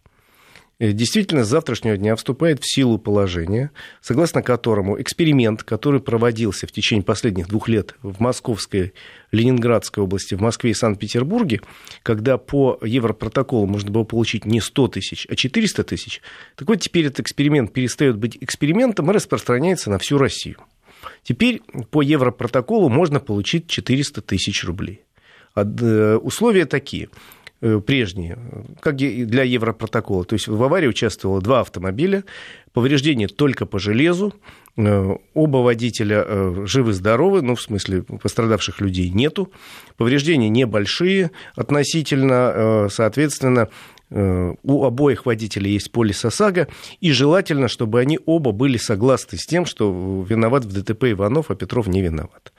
Э, 0.78 0.92
действительно, 0.92 1.44
с 1.44 1.48
завтрашнего 1.48 1.96
дня 1.96 2.16
вступает 2.16 2.60
в 2.60 2.70
силу 2.70 2.98
положение, 2.98 3.70
согласно 4.02 4.42
которому 4.42 5.00
эксперимент, 5.00 5.62
который 5.62 6.00
проводился 6.00 6.66
в 6.66 6.72
течение 6.72 7.04
последних 7.04 7.48
двух 7.48 7.68
лет 7.68 7.94
в 8.02 8.20
Московской, 8.20 8.92
Ленинградской 9.32 10.04
области, 10.04 10.34
в 10.34 10.40
Москве 10.40 10.72
и 10.72 10.74
Санкт-Петербурге, 10.74 11.62
когда 12.02 12.36
по 12.36 12.78
Европротоколу 12.82 13.66
можно 13.66 13.90
было 13.90 14.04
получить 14.04 14.44
не 14.44 14.60
100 14.60 14.88
тысяч, 14.88 15.26
а 15.30 15.34
400 15.34 15.84
тысяч, 15.84 16.20
так 16.56 16.68
вот 16.68 16.76
теперь 16.76 17.06
этот 17.06 17.20
эксперимент 17.20 17.72
перестает 17.72 18.18
быть 18.18 18.36
экспериментом 18.40 19.10
и 19.10 19.14
распространяется 19.14 19.90
на 19.90 19.98
всю 19.98 20.18
Россию. 20.18 20.58
Теперь 21.22 21.62
по 21.90 22.02
Европротоколу 22.02 22.88
можно 22.88 23.18
получить 23.18 23.68
400 23.68 24.20
тысяч 24.20 24.64
рублей. 24.64 25.04
Э, 25.54 26.18
условия 26.20 26.66
такие– 26.66 27.08
прежние, 27.60 28.38
как 28.80 28.96
для 28.96 29.42
Европротокола. 29.42 30.24
То 30.24 30.34
есть 30.34 30.48
в 30.48 30.62
аварии 30.62 30.88
участвовало 30.88 31.40
два 31.40 31.60
автомобиля, 31.60 32.24
повреждения 32.72 33.28
только 33.28 33.66
по 33.66 33.78
железу, 33.78 34.34
э, 34.76 35.16
оба 35.34 35.58
водителя 35.58 36.24
э, 36.26 36.64
живы-здоровы, 36.66 37.42
ну, 37.42 37.54
в 37.54 37.62
смысле, 37.62 38.02
пострадавших 38.02 38.80
людей 38.80 39.08
нету, 39.10 39.50
повреждения 39.96 40.48
небольшие 40.48 41.30
относительно, 41.54 42.88
соответственно, 42.90 43.68
у 44.08 44.84
обоих 44.84 45.26
водителей 45.26 45.72
есть 45.72 45.90
полис 45.90 46.24
ОСАГО, 46.24 46.68
и 47.00 47.10
желательно, 47.10 47.66
чтобы 47.66 47.98
они 47.98 48.20
оба 48.24 48.52
были 48.52 48.76
согласны 48.76 49.36
с 49.36 49.46
тем, 49.46 49.66
что 49.66 50.24
виноват 50.28 50.64
в 50.64 50.72
ДТП 50.72 51.06
Иванов, 51.10 51.50
а 51.50 51.56
Петров 51.56 51.88
не 51.88 52.02
виноват. 52.02 52.52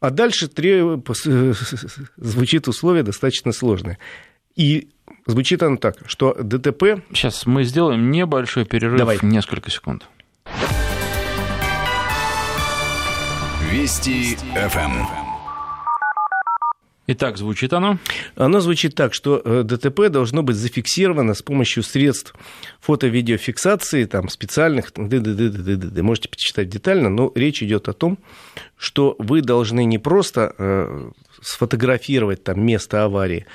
А 0.00 0.10
дальше 0.10 0.48
звучит 2.16 2.68
условие 2.68 3.02
достаточно 3.02 3.52
сложное. 3.52 3.98
И 4.56 4.88
звучит 5.26 5.62
оно 5.62 5.76
так, 5.76 5.98
что 6.06 6.34
ДТП... 6.34 7.02
Сейчас 7.12 7.46
мы 7.46 7.64
сделаем 7.64 8.10
небольшой 8.10 8.64
перерыв, 8.64 8.98
Давай. 8.98 9.18
несколько 9.22 9.70
секунд. 9.70 10.06
Вести 13.70 14.36
ФМ. 14.36 15.26
Итак, 17.08 17.36
звучит 17.36 17.72
оно? 17.72 17.98
Оно 18.34 18.58
звучит 18.60 18.96
так, 18.96 19.14
что 19.14 19.40
э, 19.44 19.62
ДТП 19.62 20.08
должно 20.08 20.42
быть 20.42 20.56
зафиксировано 20.56 21.34
с 21.34 21.42
помощью 21.42 21.84
средств 21.84 22.34
фото-видеофиксации, 22.80 24.06
там, 24.06 24.28
специальных, 24.28 24.92
ды 24.92 25.18
-ды 25.18 25.36
-ды 25.36 25.50
-ды 25.50 25.76
-ды, 25.76 26.02
можете 26.02 26.28
почитать 26.28 26.68
детально, 26.68 27.08
но 27.08 27.30
речь 27.36 27.62
идет 27.62 27.88
о 27.88 27.92
том, 27.92 28.18
что 28.76 29.14
вы 29.20 29.40
должны 29.40 29.84
не 29.84 29.98
просто 29.98 30.52
э, 30.58 31.10
сфотографировать 31.42 32.42
там 32.42 32.64
место 32.66 33.04
аварии, 33.04 33.46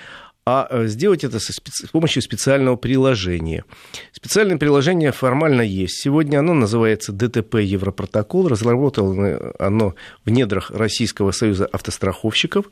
а 0.46 0.68
э, 0.70 0.88
сделать 0.88 1.24
это 1.24 1.40
с 1.40 1.60
помощью 1.92 2.22
специального 2.24 2.76
приложения. 2.76 3.64
Специальное 4.12 4.58
приложение 4.58 5.12
формально 5.12 5.62
есть. 5.62 6.02
Сегодня 6.02 6.40
оно 6.40 6.54
называется 6.54 7.12
ДТП 7.12 7.56
Европротокол. 7.56 8.48
Разработано 8.48 9.54
оно 9.60 9.94
в 10.26 10.32
недрах 10.32 10.72
Российского 10.72 11.32
союза 11.32 11.68
автостраховщиков. 11.72 12.66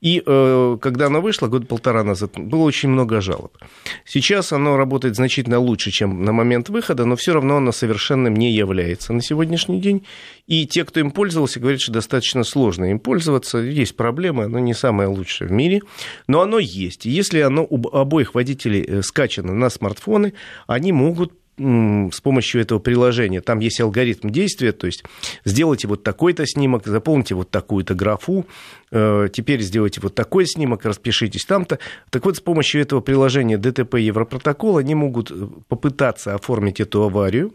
И 0.00 0.22
э, 0.24 0.78
когда 0.80 1.06
оно 1.06 1.20
вышло, 1.20 1.48
год 1.48 1.66
полтора 1.66 2.04
назад, 2.04 2.38
было 2.38 2.62
очень 2.62 2.88
много 2.88 3.20
жалоб. 3.20 3.56
Сейчас 4.04 4.52
оно 4.52 4.76
работает 4.76 5.16
значительно 5.16 5.58
лучше, 5.58 5.90
чем 5.90 6.24
на 6.24 6.32
момент 6.32 6.68
выхода, 6.68 7.04
но 7.04 7.16
все 7.16 7.34
равно 7.34 7.56
оно 7.56 7.72
совершенным 7.72 8.34
не 8.34 8.52
является 8.52 9.12
на 9.12 9.22
сегодняшний 9.22 9.80
день. 9.80 10.04
И 10.48 10.66
те, 10.66 10.84
кто 10.84 10.98
им 10.98 11.12
пользовался, 11.12 11.60
говорят, 11.60 11.80
что 11.80 11.92
достаточно 11.92 12.42
сложно 12.42 12.86
им 12.86 12.98
пользоваться. 12.98 13.58
Есть 13.58 13.94
проблемы, 13.96 14.44
оно 14.44 14.58
не 14.58 14.74
самое 14.74 15.08
лучшее 15.08 15.48
в 15.48 15.52
мире, 15.52 15.82
но 16.26 16.40
оно 16.40 16.58
есть. 16.58 17.04
Если 17.04 17.40
оно 17.40 17.66
у 17.68 17.86
обоих 17.94 18.34
водителей 18.34 18.82
э, 18.82 19.02
скачано 19.02 19.54
на 19.54 19.68
смартфоны, 19.68 20.32
они 20.66 20.90
могут 20.90 21.32
с 21.58 22.20
помощью 22.20 22.60
этого 22.60 22.78
приложения. 22.78 23.40
Там 23.40 23.58
есть 23.58 23.80
алгоритм 23.80 24.28
действия, 24.28 24.72
то 24.72 24.86
есть 24.86 25.02
сделайте 25.44 25.88
вот 25.88 26.04
такой-то 26.04 26.46
снимок, 26.46 26.86
заполните 26.86 27.34
вот 27.34 27.50
такую-то 27.50 27.94
графу, 27.94 28.46
э, 28.92 29.28
теперь 29.32 29.60
сделайте 29.62 30.00
вот 30.00 30.14
такой 30.14 30.46
снимок, 30.46 30.84
распишитесь 30.84 31.44
там-то. 31.44 31.80
Так 32.10 32.24
вот, 32.24 32.36
с 32.36 32.40
помощью 32.40 32.80
этого 32.80 33.00
приложения 33.00 33.58
ДТП 33.58 33.96
Европротокол 33.96 34.76
они 34.76 34.94
могут 34.94 35.32
э, 35.32 35.34
попытаться 35.68 36.34
оформить 36.34 36.78
эту 36.80 37.02
аварию 37.02 37.52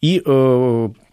и 0.00 0.22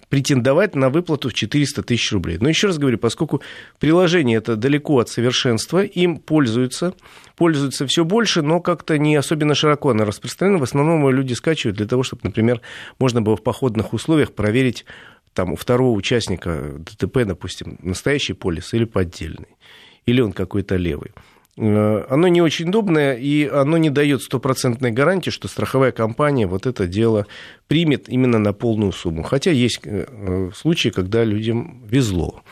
претендовать 0.09 0.75
на 0.75 0.89
выплату 0.89 1.29
в 1.29 1.33
400 1.33 1.83
тысяч 1.83 2.11
рублей. 2.11 2.37
Но 2.39 2.49
еще 2.49 2.67
раз 2.67 2.77
говорю, 2.77 2.97
поскольку 2.97 3.41
приложение 3.79 4.37
это 4.37 4.55
далеко 4.55 4.99
от 4.99 5.09
совершенства, 5.09 5.83
им 5.83 6.17
пользуются, 6.17 6.93
пользуются 7.35 7.87
все 7.87 8.05
больше, 8.05 8.41
но 8.41 8.59
как-то 8.59 8.97
не 8.97 9.15
особенно 9.15 9.55
широко 9.55 9.89
оно 9.89 10.05
распространено. 10.05 10.59
В 10.59 10.63
основном 10.63 11.09
люди 11.09 11.33
скачивают 11.33 11.77
для 11.77 11.87
того, 11.87 12.03
чтобы, 12.03 12.21
например, 12.23 12.61
можно 12.99 13.21
было 13.21 13.35
в 13.35 13.43
походных 13.43 13.93
условиях 13.93 14.33
проверить 14.33 14.85
там, 15.33 15.51
у 15.51 15.55
второго 15.55 15.95
участника 15.95 16.73
ДТП, 16.77 17.25
допустим, 17.25 17.77
настоящий 17.81 18.33
полис 18.33 18.73
или 18.73 18.85
поддельный, 18.85 19.57
или 20.05 20.21
он 20.21 20.31
какой-то 20.31 20.77
левый. 20.77 21.11
Э, 21.57 22.05
оно 22.09 22.27
не 22.27 22.41
очень 22.41 22.69
удобное, 22.69 23.15
и 23.15 23.47
оно 23.47 23.77
не 23.77 23.89
дает 23.89 24.21
стопроцентной 24.21 24.91
гарантии, 24.91 25.29
что 25.29 25.47
страховая 25.47 25.91
компания 25.91 26.47
вот 26.47 26.65
это 26.65 26.85
дело 26.85 27.27
примет 27.67 28.09
именно 28.09 28.39
на 28.39 28.53
полную 28.53 28.91
сумму. 28.91 29.23
Хотя 29.23 29.51
есть 29.51 29.79
э, 29.83 30.49
случаи, 30.55 30.89
когда 30.89 31.23
людям 31.23 31.83
везло. 31.87 32.43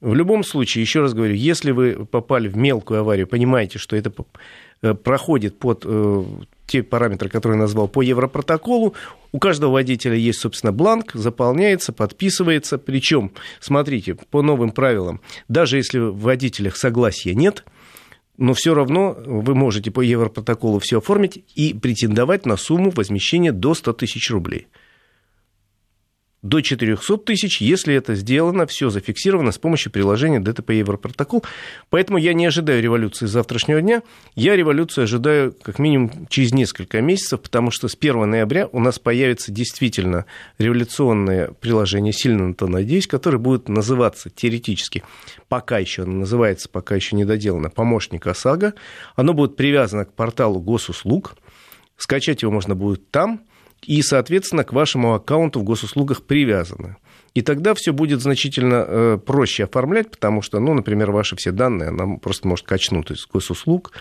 В 0.00 0.14
любом 0.14 0.44
случае, 0.44 0.82
еще 0.82 1.00
раз 1.00 1.14
говорю, 1.14 1.34
если 1.34 1.70
вы 1.70 2.06
попали 2.06 2.48
в 2.48 2.56
мелкую 2.56 3.00
аварию, 3.00 3.26
понимаете, 3.26 3.78
что 3.78 3.96
это 3.96 4.12
проходит 5.02 5.58
под 5.58 5.86
те 6.66 6.82
параметры, 6.82 7.30
которые 7.30 7.56
я 7.56 7.62
назвал, 7.62 7.88
по 7.88 8.02
Европротоколу. 8.02 8.94
У 9.32 9.38
каждого 9.38 9.72
водителя 9.72 10.14
есть, 10.14 10.40
собственно, 10.40 10.72
бланк, 10.72 11.12
заполняется, 11.14 11.92
подписывается. 11.94 12.76
Причем, 12.76 13.32
смотрите, 13.60 14.16
по 14.30 14.42
новым 14.42 14.70
правилам, 14.70 15.20
даже 15.48 15.78
если 15.78 15.98
в 15.98 16.18
водителях 16.18 16.76
согласия 16.76 17.34
нет, 17.34 17.64
но 18.38 18.54
все 18.54 18.74
равно 18.74 19.16
вы 19.24 19.54
можете 19.54 19.90
по 19.90 20.00
Европротоколу 20.00 20.78
все 20.78 20.98
оформить 20.98 21.44
и 21.54 21.74
претендовать 21.74 22.46
на 22.46 22.56
сумму 22.56 22.90
возмещения 22.90 23.52
до 23.52 23.74
100 23.74 23.92
тысяч 23.94 24.30
рублей 24.30 24.68
до 26.48 26.60
400 26.60 27.16
тысяч, 27.18 27.60
если 27.60 27.94
это 27.94 28.14
сделано, 28.14 28.66
все 28.66 28.90
зафиксировано 28.90 29.52
с 29.52 29.58
помощью 29.58 29.92
приложения 29.92 30.40
ДТП 30.40 30.70
Европротокол. 30.70 31.44
Поэтому 31.90 32.18
я 32.18 32.34
не 32.34 32.46
ожидаю 32.46 32.82
революции 32.82 33.26
завтрашнего 33.26 33.80
дня. 33.80 34.02
Я 34.34 34.56
революцию 34.56 35.04
ожидаю 35.04 35.52
как 35.52 35.78
минимум 35.78 36.26
через 36.28 36.52
несколько 36.52 37.00
месяцев, 37.00 37.40
потому 37.40 37.70
что 37.70 37.88
с 37.88 37.96
1 37.98 38.28
ноября 38.28 38.68
у 38.72 38.80
нас 38.80 38.98
появится 38.98 39.52
действительно 39.52 40.26
революционное 40.58 41.48
приложение, 41.48 42.12
сильно 42.12 42.48
на 42.48 42.54
то 42.54 42.66
надеюсь, 42.66 43.06
которое 43.06 43.38
будет 43.38 43.68
называться 43.68 44.30
теоретически, 44.30 45.02
пока 45.48 45.78
еще 45.78 46.02
оно 46.02 46.20
называется, 46.20 46.68
пока 46.68 46.94
еще 46.94 47.16
не 47.16 47.24
доделано, 47.24 47.70
помощник 47.70 48.26
ОСАГО. 48.26 48.74
Оно 49.16 49.34
будет 49.34 49.56
привязано 49.56 50.04
к 50.04 50.12
порталу 50.12 50.60
госуслуг. 50.60 51.36
Скачать 51.96 52.42
его 52.42 52.52
можно 52.52 52.74
будет 52.74 53.10
там– 53.10 53.40
и, 53.86 54.02
соответственно, 54.02 54.64
к 54.64 54.72
вашему 54.72 55.14
аккаунту 55.14 55.60
в 55.60 55.64
госуслугах 55.64 56.22
привязаны. 56.22 56.96
И 57.34 57.42
тогда 57.42 57.74
все 57.74 57.92
будет 57.92 58.20
значительно 58.22 58.84
э, 58.86 59.18
проще 59.24 59.64
оформлять, 59.64 60.10
потому 60.10 60.40
что, 60.40 60.58
ну, 60.58 60.72
например, 60.72 61.10
ваши 61.10 61.36
все 61.36 61.52
данные 61.52 61.90
она 61.90 62.16
просто 62.16 62.48
может 62.48 62.66
качнуть 62.66 63.10
из 63.10 63.26
госуслуг. 63.26 63.92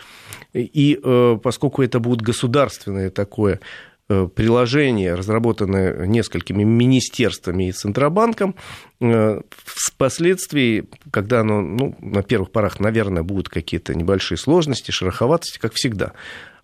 И 0.53 0.99
э, 1.03 1.37
поскольку 1.43 1.83
это 1.83 1.99
будет 1.99 2.21
государственное 2.21 3.09
такое 3.09 3.59
приложение, 4.07 5.15
разработанное 5.15 6.05
несколькими 6.05 6.63
министерствами 6.63 7.69
и 7.69 7.71
Центробанком, 7.71 8.55
впоследствии, 8.99 10.87
когда 11.11 11.41
оно, 11.41 11.61
ну, 11.61 11.95
на 11.99 12.21
первых 12.21 12.51
порах, 12.51 12.79
наверное, 12.79 13.23
будут 13.23 13.49
какие-то 13.49 13.95
небольшие 13.95 14.37
сложности, 14.37 14.91
шероховатости, 14.91 15.57
как 15.57 15.73
всегда, 15.73 16.13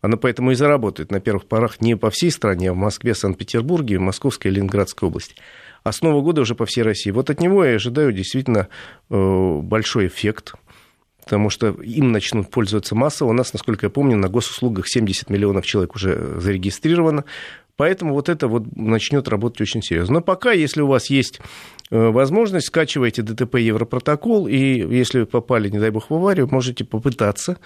она 0.02 0.18
поэтому 0.18 0.52
и 0.52 0.56
заработает 0.56 1.12
на 1.12 1.20
первых 1.20 1.46
порах 1.46 1.80
не 1.80 1.96
по 1.96 2.10
всей 2.10 2.32
стране, 2.32 2.72
а 2.72 2.74
в 2.74 2.78
Москве, 2.78 3.14
Санкт-Петербурге, 3.14 4.00
Московской 4.00 4.52
и 4.52 4.54
Ленинградской 4.56 5.08
области. 5.08 5.36
А 5.84 5.92
с 5.92 6.02
Нового 6.02 6.22
года 6.22 6.42
уже 6.42 6.56
по 6.56 6.66
всей 6.66 6.82
России. 6.82 7.12
Вот 7.12 7.30
от 7.30 7.40
него 7.40 7.64
я 7.64 7.76
ожидаю 7.76 8.12
действительно 8.12 8.68
э, 9.10 9.60
большой 9.62 10.08
эффект, 10.08 10.54
потому 11.24 11.50
что 11.50 11.70
им 11.70 12.12
начнут 12.12 12.50
пользоваться 12.50 12.96
массово. 12.96 13.30
У 13.30 13.34
нас, 13.34 13.54
насколько 13.54 13.86
я 13.86 13.90
помню, 13.90 14.18
на 14.18 14.30
госуслугах 14.30 14.88
70 14.88 15.30
миллионов 15.30 15.66
человек 15.66 15.96
уже 15.96 16.40
зарегистрировано. 16.40 17.26
Поэтому 17.78 18.14
вот 18.14 18.30
это 18.30 18.48
вот 18.48 18.76
начнет 18.76 19.28
работать 19.28 19.62
очень 19.62 19.82
серьезно. 19.82 20.16
Но 20.16 20.22
пока, 20.22 20.52
если 20.52 20.82
у 20.82 20.88
вас 20.88 21.10
есть 21.10 21.40
э, 21.90 22.10
возможность, 22.10 22.68
скачивайте 22.68 23.22
ДТП 23.22 23.56
Европротокол, 23.56 24.48
и 24.48 24.56
если 24.56 25.24
попали, 25.24 25.70
не 25.70 25.80
дай 25.80 25.90
бог, 25.90 26.10
в 26.10 26.14
аварию, 26.14 26.48
можете 26.52 26.84
попытаться 26.84 27.58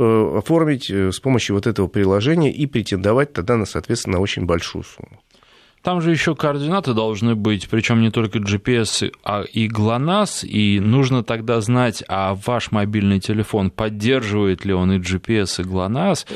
Э, 0.00 0.38
оформить 0.38 0.90
э, 0.90 1.10
с 1.10 1.18
помощью 1.18 1.56
вот 1.56 1.66
этого 1.66 1.88
приложения 1.88 2.52
и 2.52 2.66
претендовать 2.66 3.32
тогда, 3.32 3.56
на, 3.56 3.66
соответственно, 3.66 4.20
очень 4.20 4.46
большую 4.46 4.84
сумму. 4.84 5.20
Там 5.82 6.00
же 6.00 6.10
еще 6.10 6.34
координаты 6.34 6.92
должны 6.92 7.34
быть, 7.34 7.68
причем 7.68 8.00
не 8.00 8.10
только 8.10 8.38
GPS, 8.38 9.12
а 9.24 9.42
и 9.42 9.68
GLONASS, 9.68 10.46
и 10.46 10.80
нужно 10.80 11.22
тогда 11.22 11.60
знать, 11.60 12.02
а 12.08 12.34
ваш 12.46 12.72
мобильный 12.72 13.20
телефон 13.20 13.70
поддерживает 13.70 14.64
ли 14.64 14.74
он 14.74 14.92
и 14.92 14.98
GPS, 14.98 15.62
и 15.62 15.64
GLONASS, 15.64 16.26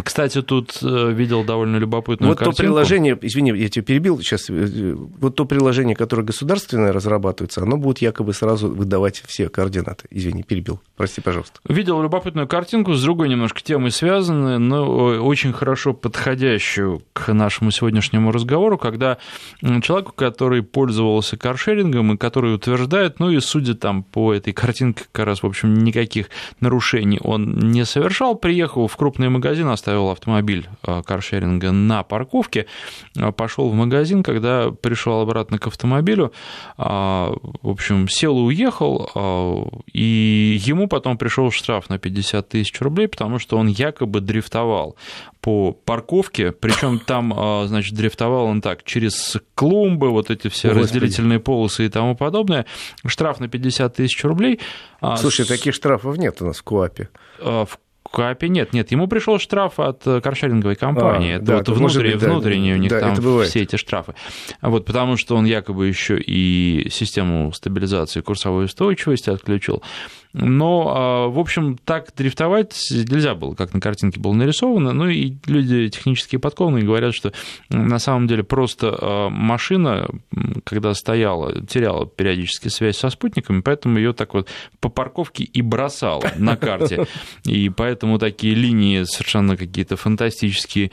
кстати, 0.00 0.40
тут 0.40 0.78
э, 0.82 1.12
видел 1.12 1.44
довольно 1.44 1.76
любопытную 1.76 2.30
вот 2.30 2.38
картинку. 2.38 2.56
то 2.56 2.62
приложение, 2.62 3.18
извини, 3.20 3.50
я 3.50 3.68
тебя 3.68 3.84
перебил 3.84 4.18
сейчас, 4.20 4.48
э, 4.48 4.94
вот 4.94 5.34
то 5.34 5.44
приложение, 5.44 5.94
которое 5.94 6.22
государственное 6.22 6.92
разрабатывается, 6.92 7.62
оно 7.62 7.76
будет 7.76 7.98
якобы 7.98 8.32
сразу 8.32 8.68
выдавать 8.68 9.22
все 9.26 9.50
координаты. 9.50 10.06
Извини, 10.10 10.44
перебил, 10.44 10.80
прости, 10.96 11.20
пожалуйста. 11.20 11.60
Видел 11.68 12.02
любопытную 12.02 12.48
картинку, 12.48 12.94
с 12.94 13.02
другой 13.02 13.28
немножко 13.28 13.62
темой 13.62 13.90
связанной, 13.90 14.58
но 14.58 14.86
очень 15.22 15.52
хорошо 15.52 15.92
подходящую 15.92 17.02
к 17.12 17.30
нашему 17.32 17.70
сегодняшнему 17.70 18.32
разговору, 18.32 18.78
когда 18.78 19.18
человеку, 19.82 20.12
который 20.12 20.62
пользовался 20.62 21.36
каршерингом 21.36 22.14
и 22.14 22.16
который 22.16 22.54
утверждает, 22.54 23.20
ну 23.20 23.28
и 23.30 23.40
судя 23.40 23.74
там 23.74 24.04
по 24.04 24.32
этой 24.32 24.54
картинке, 24.54 25.04
как 25.12 25.26
раз, 25.26 25.42
в 25.42 25.46
общем, 25.46 25.74
никаких 25.74 26.28
нарушений 26.60 27.20
он 27.22 27.58
не 27.58 27.84
совершал, 27.84 28.36
приехал 28.36 28.86
в 28.86 28.96
крупный 28.96 29.28
магазин, 29.28 29.68
оставил 29.82 30.10
автомобиль 30.10 30.68
э, 30.86 31.02
каршеринга 31.04 31.72
на 31.72 32.04
парковке, 32.04 32.66
э, 33.16 33.32
пошел 33.32 33.68
в 33.68 33.74
магазин, 33.74 34.22
когда 34.22 34.70
пришел 34.70 35.20
обратно 35.20 35.58
к 35.58 35.66
автомобилю, 35.66 36.32
э, 36.78 36.82
в 36.82 37.68
общем, 37.68 38.08
сел 38.08 38.38
и 38.38 38.42
уехал, 38.42 39.82
и 39.92 40.60
ему 40.64 40.86
потом 40.86 41.18
пришел 41.18 41.50
штраф 41.50 41.90
на 41.90 41.98
50 41.98 42.48
тысяч 42.48 42.80
рублей, 42.80 43.08
потому 43.08 43.40
что 43.40 43.58
он 43.58 43.66
якобы 43.66 44.20
дрифтовал 44.20 44.96
по 45.40 45.72
парковке, 45.72 46.52
причем 46.52 47.00
там, 47.06 47.66
значит, 47.66 47.94
дрифтовал 47.94 48.44
он 48.44 48.60
так, 48.60 48.84
через 48.84 49.36
клумбы, 49.56 50.10
вот 50.10 50.30
эти 50.30 50.48
все 50.48 50.68
Господи. 50.68 50.84
разделительные 50.84 51.40
полосы 51.40 51.86
и 51.86 51.88
тому 51.88 52.14
подобное. 52.14 52.66
Штраф 53.04 53.40
на 53.40 53.48
50 53.48 53.96
тысяч 53.96 54.22
рублей. 54.24 54.60
Слушай, 55.16 55.46
таких 55.46 55.74
штрафов 55.74 56.16
нет 56.16 56.40
у 56.40 56.46
нас 56.46 56.58
в 56.58 56.62
КУАПе. 56.62 57.08
В 57.40 57.78
КАПе 58.12 58.48
нет, 58.48 58.72
нет, 58.72 58.90
ему 58.92 59.08
пришел 59.08 59.38
штраф 59.38 59.80
от 59.80 60.06
э, 60.06 60.20
каршеринговой 60.20 60.76
компании. 60.76 61.32
А, 61.32 61.36
это 61.36 61.44
да, 61.44 61.56
вот 61.58 61.68
внутренние, 61.70 62.14
быть, 62.16 62.22
внутренние 62.22 62.74
да, 62.74 62.78
у 62.78 62.82
них 62.82 62.90
да, 62.90 63.00
там 63.00 63.42
все 63.44 63.62
эти 63.62 63.76
штрафы. 63.76 64.14
Вот, 64.60 64.84
потому 64.84 65.16
что 65.16 65.36
он 65.36 65.46
якобы 65.46 65.86
еще 65.86 66.18
и 66.18 66.88
систему 66.90 67.52
стабилизации 67.52 68.20
курсовой 68.20 68.66
устойчивости 68.66 69.30
отключил. 69.30 69.82
Но, 70.32 70.92
а, 70.94 71.28
в 71.28 71.38
общем, 71.38 71.76
так 71.84 72.12
дрифтовать 72.16 72.74
нельзя 72.90 73.34
было, 73.34 73.54
как 73.54 73.74
на 73.74 73.80
картинке 73.80 74.18
было 74.18 74.32
нарисовано. 74.32 74.92
Ну 74.92 75.08
и 75.08 75.34
люди 75.46 75.88
технически 75.88 76.36
подкованные 76.36 76.84
говорят, 76.84 77.14
что 77.14 77.32
на 77.68 77.98
самом 77.98 78.26
деле 78.28 78.42
просто 78.42 78.96
а, 78.98 79.28
машина, 79.28 80.08
когда 80.64 80.94
стояла, 80.94 81.64
теряла 81.66 82.06
периодически 82.06 82.68
связь 82.68 82.96
со 82.96 83.10
спутниками, 83.10 83.60
поэтому 83.60 83.98
ее 83.98 84.14
так 84.14 84.32
вот 84.32 84.48
по 84.80 84.88
парковке 84.88 85.44
и 85.44 85.60
бросала 85.60 86.24
на 86.36 86.56
карте. 86.56 87.06
И 87.44 87.68
поэтому 87.68 88.18
такие 88.18 88.54
линии 88.54 89.02
совершенно 89.04 89.56
какие-то 89.56 89.96
фантастические 89.96 90.92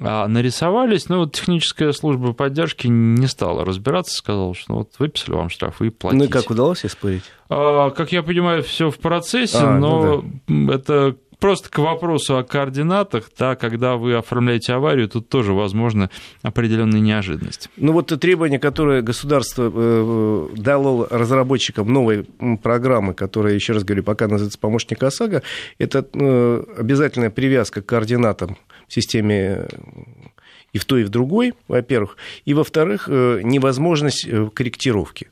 а, 0.00 0.26
нарисовались. 0.26 1.08
Но 1.08 1.20
вот 1.20 1.32
техническая 1.32 1.92
служба 1.92 2.32
поддержки 2.32 2.88
не 2.88 3.28
стала 3.28 3.64
разбираться, 3.64 4.14
сказала, 4.16 4.54
что 4.54 4.74
вот 4.74 4.90
выписали 4.98 5.36
вам 5.36 5.48
штраф 5.48 5.80
и 5.82 5.90
платите. 5.90 6.18
Ну 6.18 6.24
и 6.24 6.28
как 6.28 6.50
удалось 6.50 6.84
оспорить? 6.84 7.24
Как 7.50 8.12
я 8.12 8.22
понимаю, 8.22 8.62
все 8.62 8.90
в 8.90 8.98
процессе, 8.98 9.58
а, 9.58 9.76
ну 9.76 10.02
но 10.02 10.24
ну 10.46 10.66
да. 10.68 10.74
это 10.74 11.16
просто 11.40 11.68
к 11.68 11.78
вопросу 11.78 12.36
о 12.36 12.44
координатах, 12.44 13.30
да, 13.36 13.56
когда 13.56 13.96
вы 13.96 14.14
оформляете 14.14 14.74
аварию, 14.74 15.08
тут 15.08 15.28
тоже 15.28 15.52
возможно 15.52 16.10
определенная 16.42 17.00
неожиданность. 17.00 17.68
Ну 17.76 17.92
вот 17.92 18.06
требование, 18.20 18.60
которое 18.60 19.02
государство 19.02 19.72
э, 19.74 20.48
дало 20.56 21.08
разработчикам 21.10 21.92
новой 21.92 22.24
программы, 22.62 23.14
которая, 23.14 23.54
еще 23.54 23.72
раз 23.72 23.82
говорю, 23.82 24.04
пока 24.04 24.28
называется 24.28 24.58
помощник 24.58 25.02
ОСАГО, 25.02 25.42
это 25.78 26.06
э, 26.12 26.64
обязательная 26.78 27.30
привязка 27.30 27.82
к 27.82 27.86
координатам 27.86 28.56
в 28.86 28.94
системе 28.94 29.66
и 30.72 30.78
в 30.78 30.84
той, 30.84 31.00
и 31.00 31.04
в 31.04 31.08
другой, 31.08 31.54
во-первых, 31.66 32.16
и, 32.44 32.54
во-вторых, 32.54 33.08
э, 33.08 33.40
невозможность 33.42 34.28
корректировки. 34.54 35.30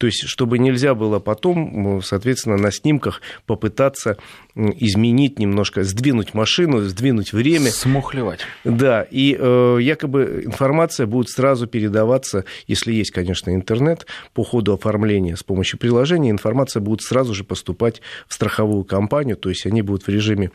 То 0.00 0.06
есть, 0.06 0.26
чтобы 0.26 0.58
нельзя 0.58 0.94
было 0.94 1.18
потом, 1.18 2.00
соответственно, 2.02 2.56
на 2.56 2.72
снимках 2.72 3.20
попытаться 3.44 4.16
изменить 4.54 5.38
немножко, 5.38 5.84
сдвинуть 5.84 6.32
машину, 6.32 6.80
сдвинуть 6.80 7.34
время. 7.34 7.70
Смухлевать. 7.70 8.40
Да, 8.64 9.02
и 9.02 9.36
э, 9.38 9.78
якобы 9.82 10.44
информация 10.46 11.06
будет 11.06 11.28
сразу 11.28 11.66
передаваться, 11.66 12.46
если 12.66 12.94
есть, 12.94 13.10
конечно, 13.10 13.54
интернет, 13.54 14.06
по 14.32 14.42
ходу 14.42 14.72
оформления 14.72 15.36
с 15.36 15.42
помощью 15.42 15.78
приложения, 15.78 16.30
информация 16.30 16.80
будет 16.80 17.02
сразу 17.02 17.34
же 17.34 17.44
поступать 17.44 18.00
в 18.26 18.32
страховую 18.32 18.84
компанию, 18.84 19.36
то 19.36 19.50
есть 19.50 19.66
они 19.66 19.82
будут 19.82 20.06
в 20.06 20.08
режиме 20.08 20.50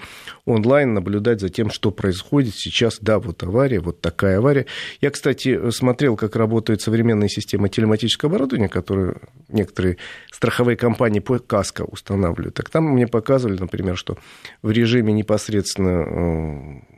онлайн 0.46 0.96
наблюдать 0.96 1.40
за 1.40 1.50
тем, 1.50 1.70
что 1.70 1.92
происходит 1.92 2.56
сейчас. 2.56 2.98
Да, 3.00 3.20
вот 3.20 3.44
авария, 3.44 3.80
вот 3.80 4.02
такая 4.02 4.40
авария. 4.40 4.66
Я, 5.02 5.12
кстати, 5.12 5.70
смотрел, 5.70 6.16
как 6.16 6.36
работает 6.36 6.82
современная 6.82 7.30
система 7.30 7.70
телематического 7.70 8.32
оборудования, 8.32 8.70
которую 8.70 9.22
некоторые 9.50 9.98
страховые 10.32 10.78
компании 10.78 11.20
по 11.20 11.40
КАСКО 11.40 11.84
устанавливают. 11.84 12.56
Так 12.56 12.70
там 12.70 12.86
мне 12.86 13.08
показывали, 13.08 13.60
например, 13.60 13.98
что 13.98 14.18
в 14.62 14.72
режиме 14.72 15.14
непосредственно 15.14 16.80
э, 16.80 16.96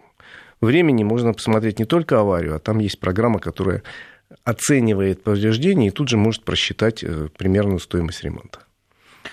времени 0.62 1.04
можно 1.04 1.34
посмотреть 1.34 1.80
не 1.80 1.86
только 1.86 2.20
аварию, 2.20 2.56
а 2.56 2.60
там 2.60 2.80
есть 2.80 3.00
программа, 3.00 3.40
которая 3.40 3.84
оценивает 4.44 5.24
повреждения 5.24 5.88
и 5.88 5.92
тут 5.92 6.10
же 6.10 6.18
может 6.18 6.44
просчитать 6.44 7.04
э, 7.04 7.30
примерную 7.38 7.80
стоимость 7.80 8.24
ремонта. 8.24 8.60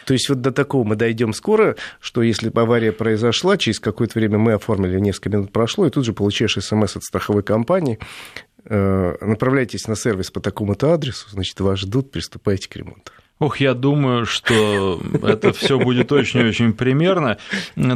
То 0.07 0.13
есть 0.13 0.29
вот 0.29 0.41
до 0.41 0.51
такого 0.53 0.85
мы 0.85 0.97
дойдем 0.97 1.33
скоро, 1.33 1.77
что 2.01 2.23
если 2.23 2.51
авария 2.55 2.93
произошла, 2.93 3.57
через 3.57 3.81
какое-то 3.81 4.19
время 4.19 4.39
мы 4.39 4.53
оформили, 4.53 4.99
несколько 4.99 5.31
минут 5.31 5.53
прошло, 5.53 5.87
и 5.87 5.91
тут 5.91 6.05
же 6.05 6.13
получаешь 6.13 6.57
смс 6.59 6.97
от 6.97 7.05
страховой 7.05 7.43
компании, 7.43 7.99
направляйтесь 8.69 9.89
на 9.89 9.97
сервис 9.97 10.31
по 10.31 10.41
такому-то 10.41 10.93
адресу, 10.93 11.29
значит, 11.31 11.61
вас 11.61 11.81
ждут, 11.81 12.11
приступайте 12.11 12.69
к 12.69 12.77
ремонту. 12.77 13.13
Ох, 13.41 13.59
я 13.59 13.75
думаю, 13.75 14.27
что 14.27 15.01
это 15.25 15.53
все 15.53 15.77
будет 15.77 16.13
очень-очень 16.13 16.73
примерно. 16.73 17.39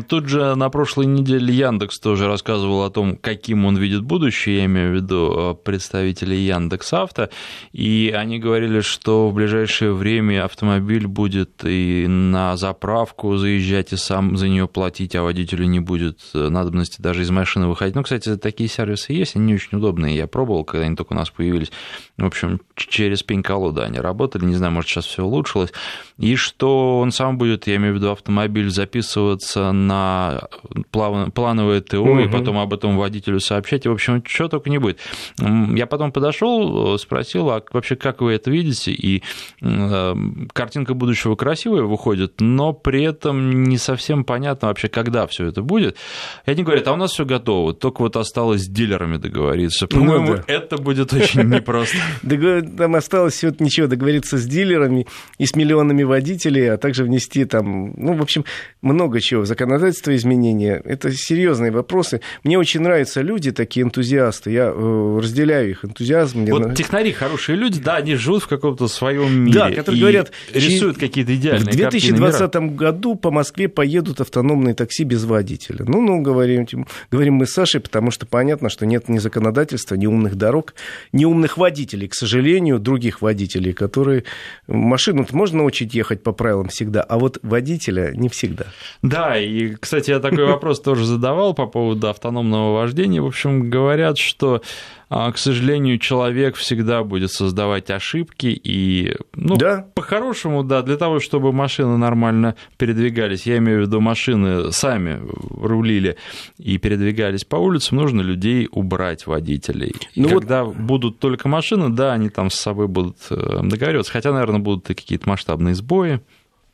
Тут 0.09 0.29
же 0.29 0.57
на 0.57 0.69
прошлой 0.69 1.07
неделе 1.07 1.55
Яндекс 1.55 2.01
тоже 2.01 2.27
рассказывал 2.27 2.83
о 2.83 2.91
том, 2.91 3.17
каким 3.17 3.65
он 3.65 3.77
видит 3.77 4.03
будущее, 4.03 4.59
я 4.59 4.65
имею 4.65 4.91
в 4.91 4.95
виду 4.97 5.35
э, 5.37 5.55
представителей 5.55 6.45
Яндекс 6.45 6.93
Авто, 6.93 7.29
и 7.73 8.13
они 8.17 8.41
говорили, 8.41 8.81
что 8.81 9.29
в 9.29 9.35
ближайшее 9.35 9.93
время 9.93 10.45
автомобиль 10.45 11.07
будет 11.07 11.65
и 11.65 12.07
на 12.09 12.57
заправку 12.57 13.37
заезжать, 13.37 13.93
и 13.93 13.97
сам 13.97 14.37
за 14.37 14.49
нее 14.49 14.67
платить, 14.67 15.15
а 15.15 15.23
водителю 15.23 15.67
не 15.67 15.79
будет 15.79 16.19
э, 16.35 16.49
надобности 16.49 17.01
даже 17.01 17.23
из 17.23 17.31
машины 17.31 17.69
выходить. 17.69 17.95
Ну, 17.95 18.03
кстати, 18.03 18.37
такие 18.37 18.69
сервисы 18.69 19.13
есть, 19.13 19.37
они 19.37 19.55
очень 19.55 19.79
удобные, 19.79 20.17
я 20.17 20.27
пробовал, 20.27 20.65
когда 20.65 20.87
они 20.87 20.97
только 20.97 21.13
у 21.13 21.17
нас 21.17 21.31
появились. 21.31 21.71
В 22.17 22.27
общем, 22.27 22.61
через 22.75 23.23
пень-колоду 23.23 23.83
они 23.83 24.01
работали, 24.01 24.45
не 24.45 24.57
знаю, 24.57 24.73
может, 24.73 24.91
сейчас 24.91 25.07
все 25.07 25.28
улучшилось, 25.29 25.73
и 26.19 26.35
что 26.37 26.99
он 26.99 27.13
сам 27.13 27.39
будет, 27.39 27.67
я 27.67 27.77
имею 27.77 27.95
в 27.95 27.97
виду 27.97 28.11
автомобиль, 28.11 28.71
записываться 28.71 29.73
на 29.73 30.49
плановое 30.91 31.81
ТО, 31.81 32.01
угу. 32.01 32.19
и 32.21 32.29
потом 32.29 32.59
об 32.59 32.75
этом 32.75 32.97
водителю 32.97 33.41
сообщать, 33.41 33.87
и, 33.87 33.89
в 33.89 33.93
общем, 33.93 34.23
что 34.27 34.49
только 34.49 34.71
не 34.71 34.79
будет. 34.79 34.99
Я 35.39 35.87
потом 35.87 36.13
подошел, 36.13 36.99
спросил, 36.99 37.51
а 37.51 37.63
вообще 37.73 37.97
как 37.97 38.21
вы 38.21 38.33
это 38.33 38.51
видите, 38.51 38.93
и 38.93 39.23
э, 39.61 40.15
картинка 40.53 40.95
будущего 40.95 41.37
красивая 41.37 41.83
выходит, 41.83 42.41
но 42.41 42.73
при 42.73 43.05
этом 43.05 43.65
не 43.65 43.79
совсем 43.79 44.25
понятно 44.25 44.69
вообще, 44.69 44.89
когда 44.89 45.27
все 45.27 45.47
это 45.47 45.63
будет. 45.63 45.97
И 46.47 46.51
они 46.51 46.63
говорят, 46.63 46.89
а 46.89 46.93
у 46.93 46.97
нас 46.97 47.13
все 47.13 47.25
готово, 47.25 47.75
только 47.75 48.03
вот 48.03 48.17
осталось 48.17 48.63
с 48.63 48.69
дилерами 48.69 49.17
договориться. 49.17 49.87
Ну 49.91 49.99
По-моему, 50.01 50.29
ну, 50.29 50.37
да. 50.37 50.45
это 50.47 50.79
будет 50.79 51.13
очень 51.13 51.43
непросто. 51.43 51.97
Там 52.79 52.95
осталось 52.95 53.35
всего 53.35 53.53
ничего, 53.59 53.87
договориться 53.87 54.39
с 54.39 54.47
дилерами, 54.47 55.07
и 55.39 55.47
с 55.47 55.55
миллионами 55.55 56.03
водителей, 56.03 56.73
а 56.73 56.77
также 56.77 57.05
внести 57.05 57.45
там, 57.45 57.95
ну, 57.97 58.15
в 58.15 58.23
общем, 58.23 58.45
много 58.83 59.21
чего, 59.21 59.45
законодательство 59.45 60.15
изменения. 60.17 60.81
Это 60.85 61.13
серьезные 61.13 61.71
вопросы. 61.71 62.21
Мне 62.45 62.59
очень 62.59 62.81
нравятся 62.81 63.21
люди, 63.21 63.53
такие 63.53 63.85
энтузиасты. 63.85 64.51
Я 64.51 64.73
э, 64.75 65.19
разделяю 65.23 65.71
их 65.71 65.85
энтузиазм. 65.85 66.45
Вот 66.47 66.61
нравится. 66.61 66.83
технари 66.83 67.13
хорошие 67.13 67.57
люди, 67.57 67.81
да, 67.81 67.97
они 67.97 68.15
живут 68.15 68.45
в 68.45 68.49
каком-то 68.49 68.89
своем 68.89 69.45
мире. 69.45 69.59
Да, 69.59 69.71
которые 69.71 70.01
говорят, 70.01 70.33
рисуют 70.53 70.99
какие-то 70.99 71.35
идеальные 71.35 71.73
В 71.73 71.77
2020 71.77 72.55
году 72.75 73.15
по 73.15 73.31
Москве 73.31 73.69
поедут 73.69 74.21
автономные 74.21 74.75
такси 74.75 75.05
без 75.05 75.25
водителя. 75.25 75.85
Ну, 75.87 76.01
ну, 76.01 76.21
говорим, 76.21 76.67
говорим 77.11 77.35
мы 77.35 77.47
с 77.47 77.53
Сашей, 77.53 77.81
потому 77.81 78.11
что 78.11 78.27
понятно, 78.27 78.69
что 78.69 78.87
нет 78.87 79.09
ни 79.09 79.19
законодательства, 79.19 79.95
ни 79.95 80.07
умных 80.07 80.37
дорог, 80.37 80.75
ни 81.13 81.25
умных 81.25 81.59
водителей, 81.59 82.09
к 82.09 82.15
сожалению, 82.15 82.79
других 82.79 83.23
водителей, 83.23 83.73
которые 83.73 84.25
машину 84.67 85.08
машину 85.13 85.39
можно 85.39 85.59
научить 85.59 85.95
ехать 85.95 86.23
по 86.23 86.33
правилам 86.33 86.69
всегда, 86.69 87.03
а 87.03 87.19
вот 87.19 87.39
водителя 87.43 88.13
не 88.15 88.29
всегда. 88.29 88.67
Да, 89.03 89.39
и, 89.39 89.75
кстати, 89.75 90.11
я 90.11 90.21
такой 90.21 90.47
вопрос 90.47 90.81
тоже 90.81 91.05
задавал 91.05 91.55
по 91.55 91.67
поводу 91.67 92.09
автономного 92.09 92.75
вождения. 92.75 93.21
В 93.21 93.27
общем, 93.27 93.71
говорят, 93.71 94.19
что 94.19 94.63
к 95.09 95.39
сожалению, 95.39 95.99
человек 95.99 96.57
всегда 96.57 97.03
будет 97.03 97.33
создавать 97.33 97.91
ошибки, 97.91 98.47
и, 98.47 99.17
ну, 99.35 99.57
да. 99.57 99.87
по-хорошему, 99.95 100.63
да, 100.63 100.83
для 100.83 100.97
того, 100.97 101.19
чтобы 101.19 101.53
машины 101.53 101.97
нормально 101.97 102.57
передвигались, 102.77 103.47
я 103.47 103.57
имею 103.59 103.79
в 103.79 103.87
виду, 103.87 104.01
машины 104.01 104.71
сами 104.71 105.21
рулили 105.51 106.17
и 106.59 106.77
передвигались 106.77 107.45
по 107.45 107.57
улицам, 107.57 107.99
нужно 107.99 108.21
людей 108.21 108.69
убрать, 108.71 109.27
водителей. 109.27 109.95
И 110.15 110.21
ну 110.21 110.29
когда 110.29 110.65
вот... 110.65 110.77
будут 110.77 111.19
только 111.19 111.49
машины, 111.49 111.89
да, 111.89 112.13
они 112.13 112.29
там 112.29 112.51
с 112.51 112.57
собой 112.57 112.87
будут 112.87 113.17
э, 113.31 113.61
договариваться, 113.63 114.13
хотя, 114.13 114.33
наверное, 114.33 114.61
будут 114.61 114.91
и 114.91 114.95
какие-то 114.95 115.29
масштабные 115.29 115.75
сбои. 115.75 116.21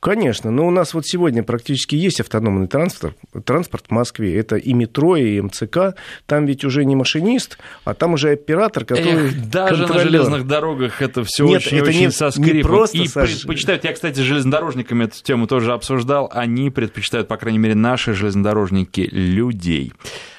Конечно, 0.05 0.51
но 0.51 0.67
у 0.67 0.69
нас 0.69 0.93
вот 0.93 1.07
сегодня 1.07 1.41
практически 1.41 1.95
есть 1.95 2.19
автономный 2.19 2.67
транспорт, 2.67 3.17
транспорт 3.43 3.85
в 3.87 3.91
Москве. 3.91 4.37
Это 4.37 4.55
и 4.55 4.71
метро, 4.71 5.17
и 5.17 5.41
МЦК. 5.41 5.95
Там 6.27 6.45
ведь 6.45 6.63
уже 6.63 6.85
не 6.85 6.95
машинист, 6.95 7.57
а 7.85 7.95
там 7.95 8.13
уже 8.13 8.29
оператор, 8.29 8.85
который 8.85 9.29
Эх, 9.29 9.49
Даже 9.49 9.87
на 9.87 9.97
железных 9.97 10.45
дорогах 10.45 11.01
это 11.01 11.23
все 11.23 11.47
очень, 11.47 11.77
это 11.77 11.89
очень 11.89 11.99
не, 12.01 12.11
со 12.11 12.29
скрипом. 12.29 12.55
Не 12.55 12.61
просто, 12.61 12.97
и 12.99 13.07
Саш... 13.07 13.31
предпочитают, 13.31 13.83
я, 13.83 13.93
кстати, 13.93 14.19
с 14.19 14.21
железнодорожниками 14.21 15.05
эту 15.05 15.23
тему 15.23 15.47
тоже 15.47 15.73
обсуждал, 15.73 16.29
они 16.31 16.69
предпочитают, 16.69 17.27
по 17.27 17.37
крайней 17.37 17.57
мере, 17.57 17.73
наши 17.73 18.13
железнодорожники, 18.13 19.09
людей, 19.11 19.91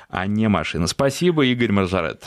а 0.09 0.29
не 0.29 0.49
машины. 0.49 0.87
Спасибо, 0.87 1.45
Игорь 1.45 1.73
Маржарет. 1.73 2.23